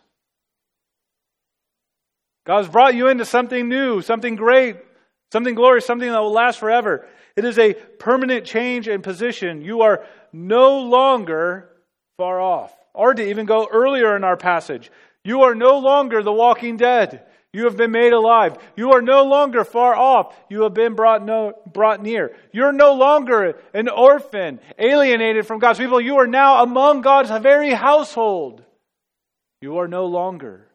God 2.46 2.58
has 2.58 2.68
brought 2.68 2.94
you 2.94 3.08
into 3.08 3.24
something 3.24 3.68
new, 3.68 4.00
something 4.00 4.36
great, 4.36 4.76
something 5.32 5.56
glorious, 5.56 5.84
something 5.84 6.08
that 6.08 6.20
will 6.20 6.32
last 6.32 6.60
forever. 6.60 7.08
It 7.34 7.44
is 7.44 7.58
a 7.58 7.74
permanent 7.74 8.46
change 8.46 8.86
in 8.86 9.02
position. 9.02 9.60
You 9.60 9.82
are 9.82 10.06
no 10.32 10.78
longer 10.78 11.68
far 12.16 12.40
off. 12.40 12.72
Or 12.94 13.12
to 13.12 13.28
even 13.28 13.44
go 13.44 13.68
earlier 13.70 14.16
in 14.16 14.22
our 14.22 14.36
passage, 14.36 14.90
you 15.24 15.42
are 15.42 15.54
no 15.54 15.78
longer 15.78 16.22
the 16.22 16.32
walking 16.32 16.76
dead. 16.76 17.26
You 17.56 17.64
have 17.64 17.78
been 17.78 17.90
made 17.90 18.12
alive. 18.12 18.58
You 18.76 18.92
are 18.92 19.00
no 19.00 19.24
longer 19.24 19.64
far 19.64 19.96
off. 19.96 20.36
You 20.50 20.64
have 20.64 20.74
been 20.74 20.94
brought, 20.94 21.24
no, 21.24 21.54
brought 21.72 22.02
near. 22.02 22.36
You're 22.52 22.70
no 22.70 22.92
longer 22.92 23.58
an 23.72 23.88
orphan, 23.88 24.60
alienated 24.78 25.46
from 25.46 25.58
God's 25.58 25.78
people. 25.78 25.98
You 25.98 26.18
are 26.18 26.26
now 26.26 26.62
among 26.62 27.00
God's 27.00 27.30
very 27.42 27.72
household. 27.72 28.62
You 29.62 29.78
are 29.78 29.88
no 29.88 30.04
longer. 30.04 30.68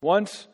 Once 0.00 0.48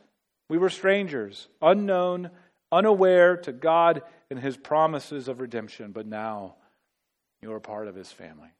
we 0.50 0.58
were 0.58 0.68
strangers, 0.68 1.46
unknown, 1.62 2.30
unaware 2.72 3.36
to 3.36 3.52
God 3.52 4.02
and 4.32 4.40
his 4.40 4.56
promises 4.56 5.28
of 5.28 5.38
redemption, 5.38 5.92
but 5.92 6.08
now 6.08 6.56
you 7.40 7.52
are 7.52 7.60
part 7.60 7.86
of 7.86 7.94
his 7.94 8.10
family. 8.10 8.50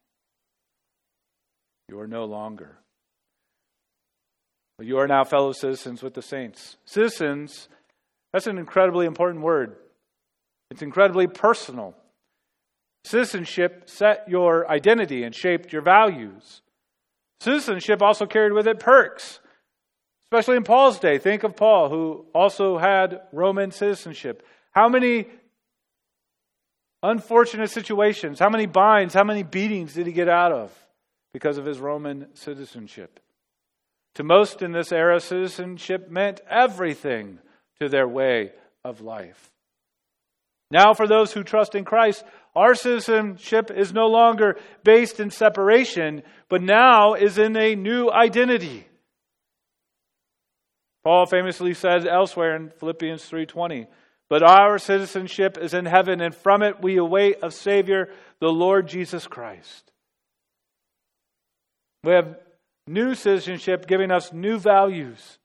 You 1.89 1.99
are 1.99 2.07
no 2.07 2.27
longer 2.27 2.79
you 4.81 4.99
are 4.99 5.09
now 5.09 5.25
fellow 5.25 5.53
citizens 5.53 6.03
with 6.03 6.15
the 6.15 6.23
saints. 6.23 6.77
Citizens, 6.85 7.69
that's 8.33 8.47
an 8.47 8.59
incredibly 8.59 9.07
important 9.07 9.43
word. 9.43 9.77
It's 10.71 10.83
incredibly 10.83 11.27
personal. 11.27 11.95
Citizenship 13.05 13.85
set 13.87 14.29
your 14.29 14.71
identity 14.71 15.23
and 15.23 15.35
shaped 15.35 15.73
your 15.73 15.83
values. 15.83 16.63
Citizenship 17.41 18.03
also 18.03 18.27
carried 18.27 18.53
with 18.53 18.67
it 18.67 18.81
perks, 18.81 19.41
especially 20.27 20.57
in 20.57 20.65
Paul's 20.65 20.99
day. 20.99 21.19
Think 21.19 21.45
of 21.45 21.57
Paul, 21.57 21.89
who 21.89 22.27
also 22.35 22.79
had 22.79 23.21
Roman 23.33 23.71
citizenship. 23.71 24.45
How 24.73 24.89
many 24.89 25.27
unfortunate 27.03 27.71
situations, 27.71 28.39
how 28.39 28.51
many 28.51 28.67
binds, 28.67 29.15
how 29.15 29.25
many 29.25 29.43
beatings 29.43 29.95
did 29.95 30.07
he 30.07 30.13
get 30.13 30.29
out 30.29 30.53
of 30.53 30.73
because 31.33 31.59
of 31.59 31.65
his 31.65 31.79
Roman 31.79 32.35
citizenship? 32.35 33.21
To 34.17 34.25
most 34.25 34.63
in 34.63 34.73
this 34.73 34.93
era, 34.93 35.21
citizenship 35.21 36.11
meant 36.11 36.41
everything 36.49 37.39
to 37.81 37.89
their 37.89 38.09
way 38.09 38.53
of 38.83 39.03
life. 39.03 39.51
Now, 40.71 40.95
for 40.95 41.07
those 41.07 41.33
who 41.33 41.45
trust 41.45 41.75
in 41.75 41.85
Christ, 41.85 42.25
our 42.55 42.75
citizenship 42.75 43.71
is 43.71 43.93
no 43.93 44.07
longer 44.07 44.59
based 44.83 45.21
in 45.21 45.31
separation, 45.31 46.23
but 46.49 46.63
now 46.63 47.13
is 47.13 47.37
in 47.37 47.57
a 47.59 47.75
new 47.75 48.11
identity. 48.11 48.87
Paul 51.05 51.27
famously 51.27 51.75
says 51.75 52.07
elsewhere 52.07 52.57
in 52.57 52.71
Philippians 52.71 53.29
3:20, 53.29 53.87
But 54.31 54.43
our 54.43 54.79
citizenship 54.79 55.59
is 55.59 55.75
in 55.75 55.85
heaven, 55.85 56.23
and 56.23 56.35
from 56.35 56.63
it 56.63 56.81
we 56.81 56.97
await 56.97 57.37
a 57.43 57.51
Savior, 57.51 58.11
the 58.41 58.49
Lord 58.49 58.89
Jesus 58.89 59.27
Christ. 59.27 59.93
We 62.03 62.13
have 62.13 62.37
new 62.87 63.15
citizenship 63.15 63.87
giving 63.87 64.11
us 64.11 64.33
new 64.33 64.59
values 64.59 65.39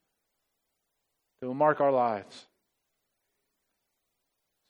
that 1.40 1.48
will 1.48 1.54
mark 1.54 1.82
our 1.82 1.92
lives. 1.92 2.48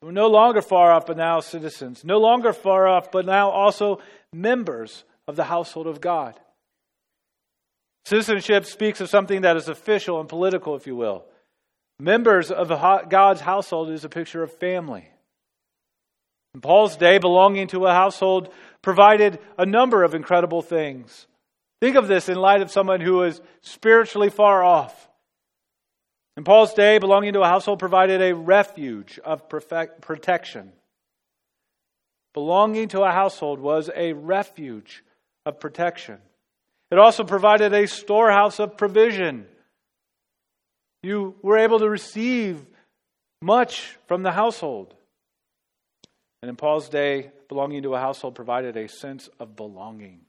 We're 0.01 0.11
no 0.11 0.27
longer 0.27 0.61
far 0.61 0.91
off, 0.91 1.05
but 1.05 1.17
now 1.17 1.41
citizens. 1.41 2.03
No 2.03 2.17
longer 2.17 2.53
far 2.53 2.87
off, 2.87 3.11
but 3.11 3.25
now 3.25 3.49
also 3.49 3.99
members 4.33 5.03
of 5.27 5.35
the 5.35 5.43
household 5.43 5.85
of 5.85 6.01
God. 6.01 6.39
Citizenship 8.05 8.65
speaks 8.65 8.99
of 8.99 9.09
something 9.09 9.41
that 9.41 9.57
is 9.57 9.67
official 9.67 10.19
and 10.19 10.27
political, 10.27 10.75
if 10.75 10.87
you 10.87 10.95
will. 10.95 11.25
Members 11.99 12.49
of 12.49 12.69
God's 13.09 13.41
household 13.41 13.91
is 13.91 14.03
a 14.03 14.09
picture 14.09 14.41
of 14.41 14.51
family. 14.57 15.07
In 16.55 16.61
Paul's 16.61 16.97
day, 16.97 17.19
belonging 17.19 17.67
to 17.67 17.85
a 17.85 17.93
household 17.93 18.51
provided 18.81 19.39
a 19.57 19.67
number 19.67 20.03
of 20.03 20.15
incredible 20.15 20.63
things. 20.63 21.27
Think 21.81 21.95
of 21.95 22.07
this 22.07 22.29
in 22.29 22.37
light 22.37 22.61
of 22.61 22.71
someone 22.71 23.01
who 23.01 23.23
is 23.23 23.41
spiritually 23.61 24.29
far 24.29 24.63
off. 24.63 25.09
In 26.37 26.43
Paul's 26.43 26.73
day, 26.73 26.99
belonging 26.99 27.33
to 27.33 27.41
a 27.41 27.47
household 27.47 27.79
provided 27.79 28.21
a 28.21 28.35
refuge 28.35 29.19
of 29.25 29.49
perfect 29.49 30.01
protection. 30.01 30.71
Belonging 32.33 32.87
to 32.89 33.01
a 33.01 33.11
household 33.11 33.59
was 33.59 33.89
a 33.95 34.13
refuge 34.13 35.03
of 35.45 35.59
protection. 35.59 36.19
It 36.91 36.99
also 36.99 37.23
provided 37.23 37.73
a 37.73 37.87
storehouse 37.87 38.59
of 38.59 38.77
provision. 38.77 39.47
You 41.03 41.35
were 41.41 41.57
able 41.57 41.79
to 41.79 41.89
receive 41.89 42.65
much 43.41 43.97
from 44.07 44.23
the 44.23 44.31
household. 44.31 44.93
And 46.41 46.49
in 46.49 46.55
Paul's 46.55 46.89
day, 46.89 47.31
belonging 47.49 47.83
to 47.83 47.95
a 47.95 47.99
household 47.99 48.35
provided 48.35 48.77
a 48.77 48.87
sense 48.87 49.29
of 49.39 49.55
belonging. 49.55 50.21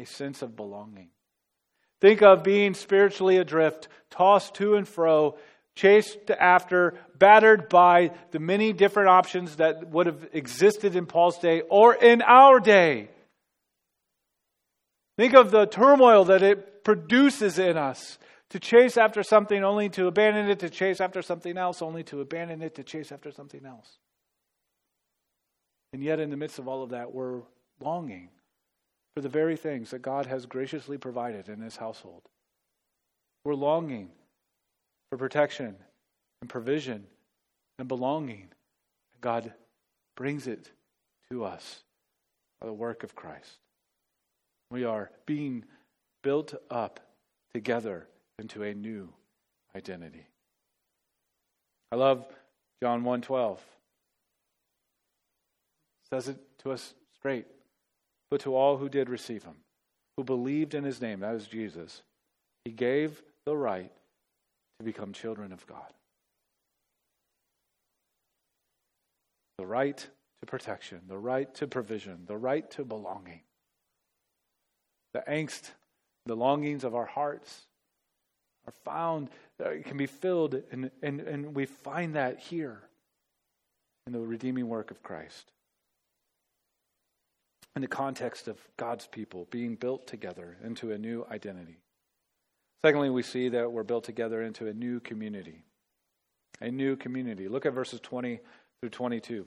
A 0.00 0.06
sense 0.06 0.42
of 0.42 0.56
belonging. 0.56 1.08
Think 2.00 2.22
of 2.22 2.42
being 2.42 2.74
spiritually 2.74 3.38
adrift, 3.38 3.88
tossed 4.10 4.54
to 4.54 4.74
and 4.74 4.86
fro, 4.86 5.38
chased 5.74 6.30
after, 6.30 6.94
battered 7.16 7.68
by 7.68 8.12
the 8.30 8.38
many 8.38 8.72
different 8.72 9.08
options 9.08 9.56
that 9.56 9.88
would 9.90 10.06
have 10.06 10.28
existed 10.32 10.96
in 10.96 11.06
Paul's 11.06 11.38
day 11.38 11.62
or 11.62 11.94
in 11.94 12.22
our 12.22 12.60
day. 12.60 13.08
Think 15.16 15.34
of 15.34 15.50
the 15.50 15.66
turmoil 15.66 16.24
that 16.24 16.42
it 16.42 16.84
produces 16.84 17.58
in 17.58 17.76
us 17.76 18.18
to 18.50 18.60
chase 18.60 18.96
after 18.96 19.22
something 19.22 19.64
only 19.64 19.88
to 19.90 20.06
abandon 20.06 20.48
it, 20.48 20.58
to 20.60 20.70
chase 20.70 21.00
after 21.00 21.22
something 21.22 21.56
else 21.56 21.82
only 21.82 22.02
to 22.04 22.20
abandon 22.20 22.62
it, 22.62 22.74
to 22.74 22.84
chase 22.84 23.10
after 23.10 23.30
something 23.32 23.64
else. 23.64 23.98
And 25.92 26.02
yet, 26.02 26.18
in 26.18 26.30
the 26.30 26.36
midst 26.36 26.58
of 26.58 26.66
all 26.66 26.82
of 26.82 26.90
that, 26.90 27.14
we're 27.14 27.42
longing 27.80 28.28
for 29.14 29.20
the 29.20 29.28
very 29.28 29.56
things 29.56 29.90
that 29.90 30.02
God 30.02 30.26
has 30.26 30.46
graciously 30.46 30.98
provided 30.98 31.48
in 31.48 31.60
His 31.60 31.76
household. 31.76 32.22
We're 33.44 33.54
longing 33.54 34.10
for 35.08 35.18
protection 35.18 35.76
and 36.40 36.50
provision 36.50 37.06
and 37.78 37.86
belonging. 37.86 38.48
God 39.20 39.52
brings 40.16 40.46
it 40.46 40.70
to 41.30 41.44
us 41.44 41.82
by 42.60 42.66
the 42.66 42.72
work 42.72 43.04
of 43.04 43.14
Christ. 43.14 43.58
We 44.70 44.84
are 44.84 45.10
being 45.26 45.64
built 46.22 46.54
up 46.70 47.00
together 47.52 48.08
into 48.38 48.64
a 48.64 48.74
new 48.74 49.12
identity. 49.76 50.26
I 51.92 51.96
love 51.96 52.26
John 52.82 53.04
1:12. 53.04 53.60
Says 56.10 56.28
it 56.28 56.58
to 56.58 56.72
us 56.72 56.94
straight. 57.14 57.46
But 58.30 58.40
to 58.40 58.54
all 58.54 58.78
who 58.78 58.88
did 58.88 59.08
receive 59.08 59.44
him, 59.44 59.56
who 60.16 60.24
believed 60.24 60.74
in 60.74 60.84
his 60.84 61.00
name, 61.00 61.20
that 61.20 61.34
is 61.34 61.46
Jesus, 61.46 62.02
he 62.64 62.72
gave 62.72 63.22
the 63.44 63.56
right 63.56 63.92
to 64.78 64.84
become 64.84 65.12
children 65.12 65.52
of 65.52 65.66
God. 65.66 65.92
The 69.58 69.66
right 69.66 69.96
to 69.96 70.46
protection, 70.46 71.00
the 71.08 71.18
right 71.18 71.52
to 71.56 71.66
provision, 71.66 72.24
the 72.26 72.36
right 72.36 72.68
to 72.72 72.84
belonging. 72.84 73.40
The 75.12 75.22
angst, 75.28 75.70
the 76.26 76.34
longings 76.34 76.82
of 76.82 76.94
our 76.94 77.06
hearts 77.06 77.66
are 78.66 78.72
found, 78.84 79.30
uh, 79.64 79.70
can 79.84 79.96
be 79.96 80.06
filled, 80.06 80.60
and, 80.72 80.90
and, 81.02 81.20
and 81.20 81.54
we 81.54 81.66
find 81.66 82.14
that 82.16 82.38
here 82.38 82.80
in 84.06 84.12
the 84.12 84.20
redeeming 84.20 84.68
work 84.68 84.90
of 84.90 85.02
Christ. 85.02 85.52
In 87.76 87.82
the 87.82 87.88
context 87.88 88.46
of 88.46 88.58
God's 88.76 89.06
people 89.08 89.48
being 89.50 89.74
built 89.74 90.06
together 90.06 90.56
into 90.62 90.92
a 90.92 90.98
new 90.98 91.26
identity. 91.30 91.78
Secondly, 92.84 93.10
we 93.10 93.22
see 93.22 93.48
that 93.48 93.72
we're 93.72 93.82
built 93.82 94.04
together 94.04 94.42
into 94.42 94.68
a 94.68 94.72
new 94.72 95.00
community. 95.00 95.64
A 96.60 96.70
new 96.70 96.94
community. 96.94 97.48
Look 97.48 97.66
at 97.66 97.72
verses 97.72 97.98
20 98.00 98.38
through 98.80 98.90
22. 98.90 99.46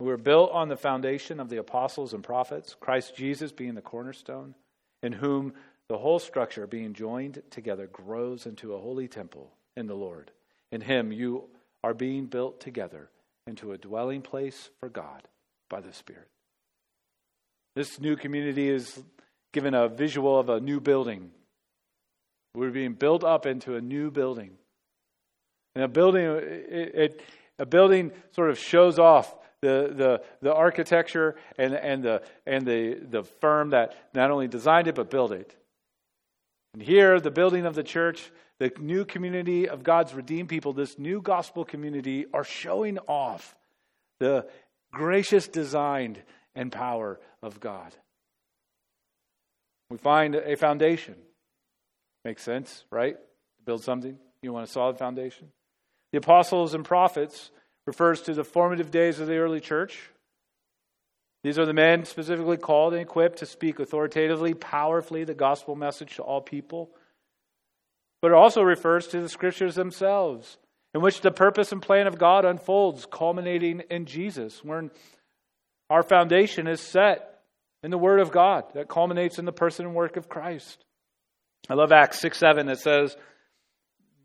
We 0.00 0.06
were 0.06 0.18
built 0.18 0.50
on 0.50 0.68
the 0.68 0.76
foundation 0.76 1.40
of 1.40 1.48
the 1.48 1.56
apostles 1.56 2.12
and 2.12 2.22
prophets, 2.22 2.76
Christ 2.78 3.16
Jesus 3.16 3.50
being 3.50 3.74
the 3.74 3.80
cornerstone, 3.80 4.54
in 5.02 5.14
whom 5.14 5.54
the 5.88 5.96
whole 5.96 6.18
structure, 6.18 6.66
being 6.66 6.92
joined 6.92 7.42
together, 7.48 7.86
grows 7.86 8.44
into 8.44 8.74
a 8.74 8.78
holy 8.78 9.08
temple 9.08 9.52
in 9.76 9.86
the 9.86 9.94
Lord. 9.94 10.30
In 10.72 10.82
Him, 10.82 11.12
you 11.12 11.44
are 11.82 11.94
being 11.94 12.26
built 12.26 12.60
together 12.60 13.08
into 13.46 13.72
a 13.72 13.78
dwelling 13.78 14.20
place 14.20 14.68
for 14.80 14.90
God 14.90 15.22
by 15.68 15.80
the 15.80 15.92
Spirit. 15.92 16.28
This 17.74 18.00
new 18.00 18.16
community 18.16 18.68
is 18.68 19.02
given 19.52 19.74
a 19.74 19.88
visual 19.88 20.38
of 20.38 20.48
a 20.48 20.60
new 20.60 20.80
building. 20.80 21.30
We're 22.54 22.70
being 22.70 22.94
built 22.94 23.22
up 23.22 23.46
into 23.46 23.76
a 23.76 23.80
new 23.80 24.10
building. 24.10 24.52
And 25.74 25.84
a 25.84 25.88
building, 25.88 26.24
it, 26.24 26.94
it, 26.94 27.22
a 27.58 27.66
building 27.66 28.12
sort 28.32 28.50
of 28.50 28.58
shows 28.58 28.98
off 28.98 29.34
the, 29.60 29.92
the, 29.94 30.22
the 30.40 30.54
architecture 30.54 31.36
and, 31.58 31.74
and, 31.74 32.02
the, 32.02 32.22
and 32.46 32.66
the, 32.66 32.94
the 32.94 33.24
firm 33.24 33.70
that 33.70 33.94
not 34.14 34.30
only 34.30 34.48
designed 34.48 34.88
it 34.88 34.94
but 34.94 35.10
built 35.10 35.32
it. 35.32 35.54
And 36.72 36.82
here, 36.82 37.20
the 37.20 37.30
building 37.30 37.66
of 37.66 37.74
the 37.74 37.82
church, 37.82 38.30
the 38.58 38.72
new 38.78 39.04
community 39.04 39.68
of 39.68 39.82
God's 39.82 40.14
redeemed 40.14 40.48
people, 40.48 40.72
this 40.72 40.98
new 40.98 41.20
gospel 41.20 41.64
community, 41.64 42.26
are 42.32 42.44
showing 42.44 42.98
off 43.06 43.54
the 44.18 44.46
gracious 44.96 45.46
design 45.46 46.16
and 46.54 46.72
power 46.72 47.20
of 47.42 47.60
God. 47.60 47.94
We 49.90 49.98
find 49.98 50.34
a 50.34 50.56
foundation. 50.56 51.14
Makes 52.24 52.42
sense, 52.42 52.84
right? 52.90 53.16
Build 53.64 53.84
something. 53.84 54.18
You 54.42 54.52
want 54.52 54.68
a 54.68 54.72
solid 54.72 54.98
foundation. 54.98 55.48
The 56.12 56.18
apostles 56.18 56.74
and 56.74 56.84
prophets 56.84 57.50
refers 57.86 58.22
to 58.22 58.34
the 58.34 58.42
formative 58.42 58.90
days 58.90 59.20
of 59.20 59.26
the 59.26 59.36
early 59.36 59.60
church. 59.60 60.10
These 61.44 61.58
are 61.58 61.66
the 61.66 61.72
men 61.72 62.04
specifically 62.04 62.56
called 62.56 62.94
and 62.94 63.02
equipped 63.02 63.38
to 63.38 63.46
speak 63.46 63.78
authoritatively, 63.78 64.54
powerfully 64.54 65.24
the 65.24 65.34
gospel 65.34 65.76
message 65.76 66.16
to 66.16 66.22
all 66.22 66.40
people. 66.40 66.90
But 68.22 68.32
it 68.32 68.34
also 68.34 68.62
refers 68.62 69.06
to 69.08 69.20
the 69.20 69.28
scriptures 69.28 69.74
themselves, 69.74 70.58
in 70.94 71.00
which 71.00 71.20
the 71.20 71.30
purpose 71.30 71.72
and 71.72 71.82
plan 71.82 72.06
of 72.06 72.18
God 72.18 72.44
unfolds, 72.44 73.06
culminating 73.06 73.82
in 73.90 74.06
Jesus, 74.06 74.64
when 74.64 74.90
our 75.90 76.02
foundation 76.02 76.66
is 76.66 76.80
set 76.80 77.40
in 77.82 77.90
the 77.90 77.98
Word 77.98 78.20
of 78.20 78.32
God 78.32 78.64
that 78.74 78.88
culminates 78.88 79.38
in 79.38 79.44
the 79.44 79.52
person 79.52 79.86
and 79.86 79.94
work 79.94 80.16
of 80.16 80.28
Christ. 80.28 80.84
I 81.68 81.74
love 81.74 81.92
Acts 81.92 82.20
6 82.20 82.38
7 82.38 82.66
that 82.66 82.80
says, 82.80 83.16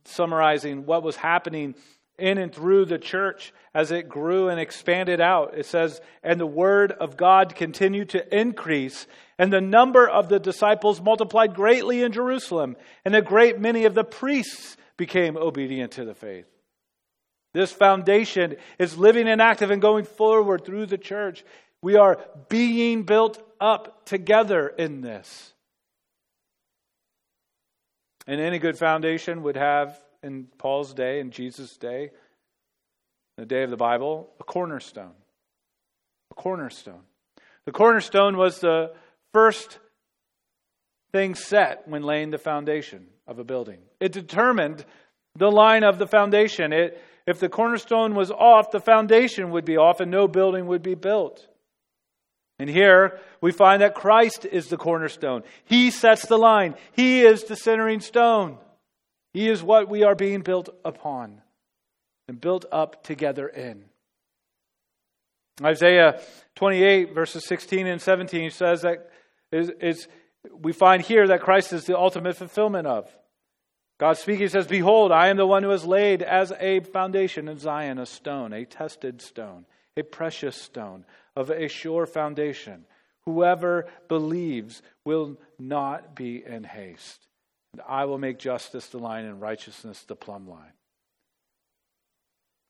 summarizing 0.05 0.85
what 0.85 1.03
was 1.03 1.15
happening 1.15 1.75
in 2.17 2.37
and 2.37 2.53
through 2.53 2.85
the 2.85 2.99
church 2.99 3.53
as 3.73 3.91
it 3.91 4.07
grew 4.07 4.49
and 4.49 4.59
expanded 4.59 5.19
out. 5.19 5.57
It 5.57 5.65
says, 5.65 6.01
And 6.23 6.39
the 6.39 6.45
word 6.45 6.91
of 6.91 7.17
God 7.17 7.55
continued 7.55 8.09
to 8.09 8.39
increase, 8.39 9.07
and 9.37 9.51
the 9.51 9.61
number 9.61 10.07
of 10.07 10.29
the 10.29 10.39
disciples 10.39 11.01
multiplied 11.01 11.55
greatly 11.55 12.03
in 12.03 12.11
Jerusalem, 12.11 12.75
and 13.05 13.15
a 13.15 13.21
great 13.21 13.59
many 13.59 13.85
of 13.85 13.95
the 13.95 14.03
priests 14.03 14.77
became 15.01 15.35
obedient 15.35 15.93
to 15.93 16.05
the 16.05 16.13
faith. 16.13 16.45
This 17.55 17.71
foundation 17.71 18.57
is 18.77 18.99
living 18.99 19.27
and 19.27 19.41
active 19.41 19.71
and 19.71 19.81
going 19.81 20.05
forward 20.05 20.63
through 20.63 20.85
the 20.85 20.97
church. 20.99 21.43
We 21.81 21.95
are 21.95 22.19
being 22.49 23.01
built 23.01 23.43
up 23.59 24.05
together 24.05 24.67
in 24.67 25.01
this. 25.01 25.53
And 28.27 28.39
any 28.39 28.59
good 28.59 28.77
foundation 28.77 29.41
would 29.41 29.57
have 29.57 29.99
in 30.21 30.45
Paul's 30.59 30.93
day, 30.93 31.19
in 31.19 31.31
Jesus' 31.31 31.75
day, 31.77 32.11
the 33.37 33.47
day 33.47 33.63
of 33.63 33.71
the 33.71 33.77
Bible, 33.77 34.29
a 34.39 34.43
cornerstone. 34.43 35.15
A 36.29 36.35
cornerstone. 36.35 37.01
The 37.65 37.71
cornerstone 37.71 38.37
was 38.37 38.59
the 38.59 38.93
first 39.33 39.79
thing 41.11 41.33
set 41.33 41.87
when 41.87 42.03
laying 42.03 42.29
the 42.29 42.37
foundation 42.37 43.07
of 43.25 43.39
a 43.39 43.43
building. 43.43 43.79
It 44.01 44.11
determined 44.11 44.83
the 45.35 45.51
line 45.51 45.83
of 45.83 45.99
the 45.99 46.07
foundation. 46.07 46.73
It, 46.73 47.01
if 47.25 47.39
the 47.39 47.47
cornerstone 47.47 48.15
was 48.15 48.31
off, 48.31 48.71
the 48.71 48.79
foundation 48.79 49.51
would 49.51 49.63
be 49.63 49.77
off 49.77 50.01
and 50.01 50.11
no 50.11 50.27
building 50.27 50.65
would 50.67 50.81
be 50.81 50.95
built. 50.95 51.47
And 52.59 52.69
here 52.69 53.19
we 53.39 53.51
find 53.51 53.81
that 53.81 53.95
Christ 53.95 54.45
is 54.45 54.67
the 54.67 54.77
cornerstone. 54.77 55.43
He 55.65 55.91
sets 55.91 56.25
the 56.25 56.37
line. 56.37 56.75
He 56.91 57.21
is 57.21 57.43
the 57.43 57.55
centering 57.55 58.01
stone. 58.01 58.57
He 59.33 59.47
is 59.47 59.63
what 59.63 59.87
we 59.87 60.03
are 60.03 60.15
being 60.15 60.41
built 60.41 60.69
upon 60.83 61.41
and 62.27 62.41
built 62.41 62.65
up 62.71 63.03
together 63.03 63.47
in. 63.47 63.85
Isaiah 65.63 66.21
28, 66.55 67.13
verses 67.13 67.45
16 67.45 67.87
and 67.87 68.01
17 68.01 68.49
says 68.49 68.81
that 68.81 69.09
is, 69.51 69.71
is, 69.79 70.07
we 70.51 70.73
find 70.73 71.01
here 71.01 71.27
that 71.27 71.41
Christ 71.41 71.71
is 71.71 71.85
the 71.85 71.97
ultimate 71.97 72.35
fulfillment 72.35 72.87
of. 72.87 73.07
God 74.01 74.17
speaking 74.17 74.49
says, 74.49 74.65
Behold, 74.65 75.11
I 75.11 75.27
am 75.27 75.37
the 75.37 75.45
one 75.45 75.61
who 75.61 75.69
has 75.69 75.85
laid 75.85 76.23
as 76.23 76.51
a 76.59 76.79
foundation 76.79 77.47
in 77.47 77.59
Zion 77.59 77.99
a 77.99 78.07
stone, 78.07 78.51
a 78.51 78.65
tested 78.65 79.21
stone, 79.21 79.67
a 79.95 80.01
precious 80.01 80.59
stone 80.59 81.05
of 81.35 81.51
a 81.51 81.67
sure 81.67 82.07
foundation. 82.07 82.85
Whoever 83.25 83.85
believes 84.07 84.81
will 85.05 85.37
not 85.59 86.15
be 86.15 86.43
in 86.43 86.63
haste. 86.63 87.27
And 87.73 87.83
I 87.87 88.05
will 88.05 88.17
make 88.17 88.39
justice 88.39 88.87
the 88.87 88.97
line 88.97 89.25
and 89.25 89.39
righteousness 89.39 90.01
the 90.01 90.15
plumb 90.15 90.49
line. 90.49 90.73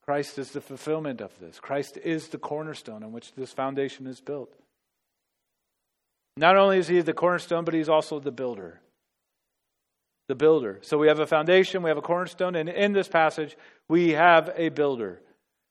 Christ 0.04 0.38
is 0.38 0.52
the 0.52 0.60
fulfillment 0.60 1.22
of 1.22 1.32
this. 1.40 1.62
Christ 1.62 1.96
is 1.96 2.28
the 2.28 2.40
cornerstone 2.40 3.04
on 3.04 3.14
which 3.14 3.36
this 3.36 3.54
foundation 3.54 4.06
is 4.06 4.20
built. 4.20 4.54
Not 6.36 6.58
only 6.58 6.78
is 6.78 6.90
he 6.90 7.00
the 7.00 7.14
cornerstone, 7.14 7.64
but 7.64 7.74
he's 7.74 7.88
also 7.88 8.20
the 8.20 8.32
builder 8.32 8.82
the 10.32 10.36
builder. 10.36 10.80
So 10.82 10.98
we 10.98 11.10
have 11.10 11.20
a 11.20 11.28
foundation, 11.28 11.84
we 11.84 11.90
have 11.90 11.98
a 11.98 12.02
cornerstone, 12.02 12.56
and 12.56 12.70
in 12.70 12.94
this 12.94 13.10
passage, 13.10 13.58
we 13.90 14.12
have 14.12 14.50
a 14.56 14.70
builder. 14.70 15.22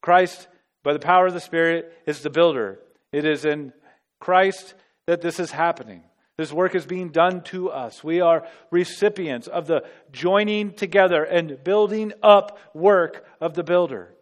Christ, 0.02 0.48
by 0.84 0.92
the 0.92 0.98
power 0.98 1.26
of 1.28 1.32
the 1.32 1.40
Spirit, 1.40 1.90
is 2.04 2.20
the 2.20 2.28
builder. 2.28 2.78
It 3.10 3.24
is 3.24 3.46
in 3.46 3.72
Christ 4.20 4.74
that 5.06 5.22
this 5.22 5.40
is 5.40 5.50
happening. 5.50 6.02
This 6.36 6.52
work 6.52 6.74
is 6.74 6.84
being 6.84 7.08
done 7.08 7.42
to 7.44 7.70
us. 7.70 8.04
We 8.04 8.20
are 8.20 8.46
recipients 8.70 9.46
of 9.46 9.66
the 9.66 9.82
joining 10.12 10.74
together 10.74 11.24
and 11.24 11.64
building 11.64 12.12
up 12.22 12.58
work 12.74 13.24
of 13.40 13.54
the 13.54 13.64
builder. 13.64 14.14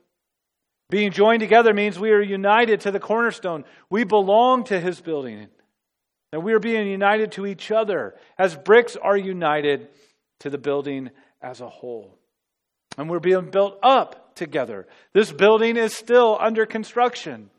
Being 0.89 1.11
joined 1.11 1.41
together 1.41 1.75
means 1.75 1.99
we 1.99 2.13
are 2.13 2.23
united 2.23 2.83
to 2.83 2.93
the 2.93 3.01
cornerstone. 3.01 3.65
We 3.91 4.05
belong 4.05 4.63
to 4.65 4.79
his 4.79 5.01
building. 5.01 5.49
And 6.33 6.45
we 6.45 6.53
are 6.53 6.61
being 6.61 6.87
united 6.87 7.33
to 7.33 7.45
each 7.45 7.73
other 7.73 8.15
as 8.39 8.55
bricks 8.55 8.95
are 8.95 9.17
united 9.17 9.89
to 10.41 10.51
the 10.51 10.59
building 10.59 11.11
as 11.43 11.61
a 11.61 11.69
whole. 11.69 12.19
And 12.97 13.09
we're 13.09 13.21
being 13.21 13.51
built 13.51 13.79
up 13.83 14.35
together. 14.35 14.87
This 15.13 15.33
building 15.33 15.77
is 15.77 15.95
still 15.95 16.37
under 16.41 16.67
construction. 16.67 17.51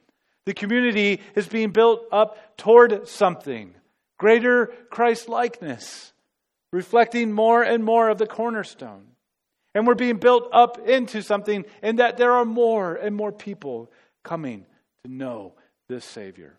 The 0.45 0.53
community 0.53 1.21
is 1.35 1.47
being 1.47 1.71
built 1.71 2.05
up 2.11 2.57
toward 2.57 3.07
something 3.07 3.75
greater 4.17 4.67
Christ 4.89 5.29
likeness, 5.29 6.13
reflecting 6.71 7.31
more 7.31 7.63
and 7.63 7.83
more 7.83 8.09
of 8.09 8.17
the 8.17 8.27
cornerstone. 8.27 9.05
And 9.73 9.87
we're 9.87 9.95
being 9.95 10.17
built 10.17 10.49
up 10.51 10.87
into 10.87 11.21
something 11.21 11.65
in 11.81 11.97
that 11.97 12.17
there 12.17 12.33
are 12.33 12.45
more 12.45 12.95
and 12.95 13.15
more 13.15 13.31
people 13.31 13.91
coming 14.23 14.65
to 15.03 15.11
know 15.11 15.53
this 15.87 16.05
Savior. 16.05 16.57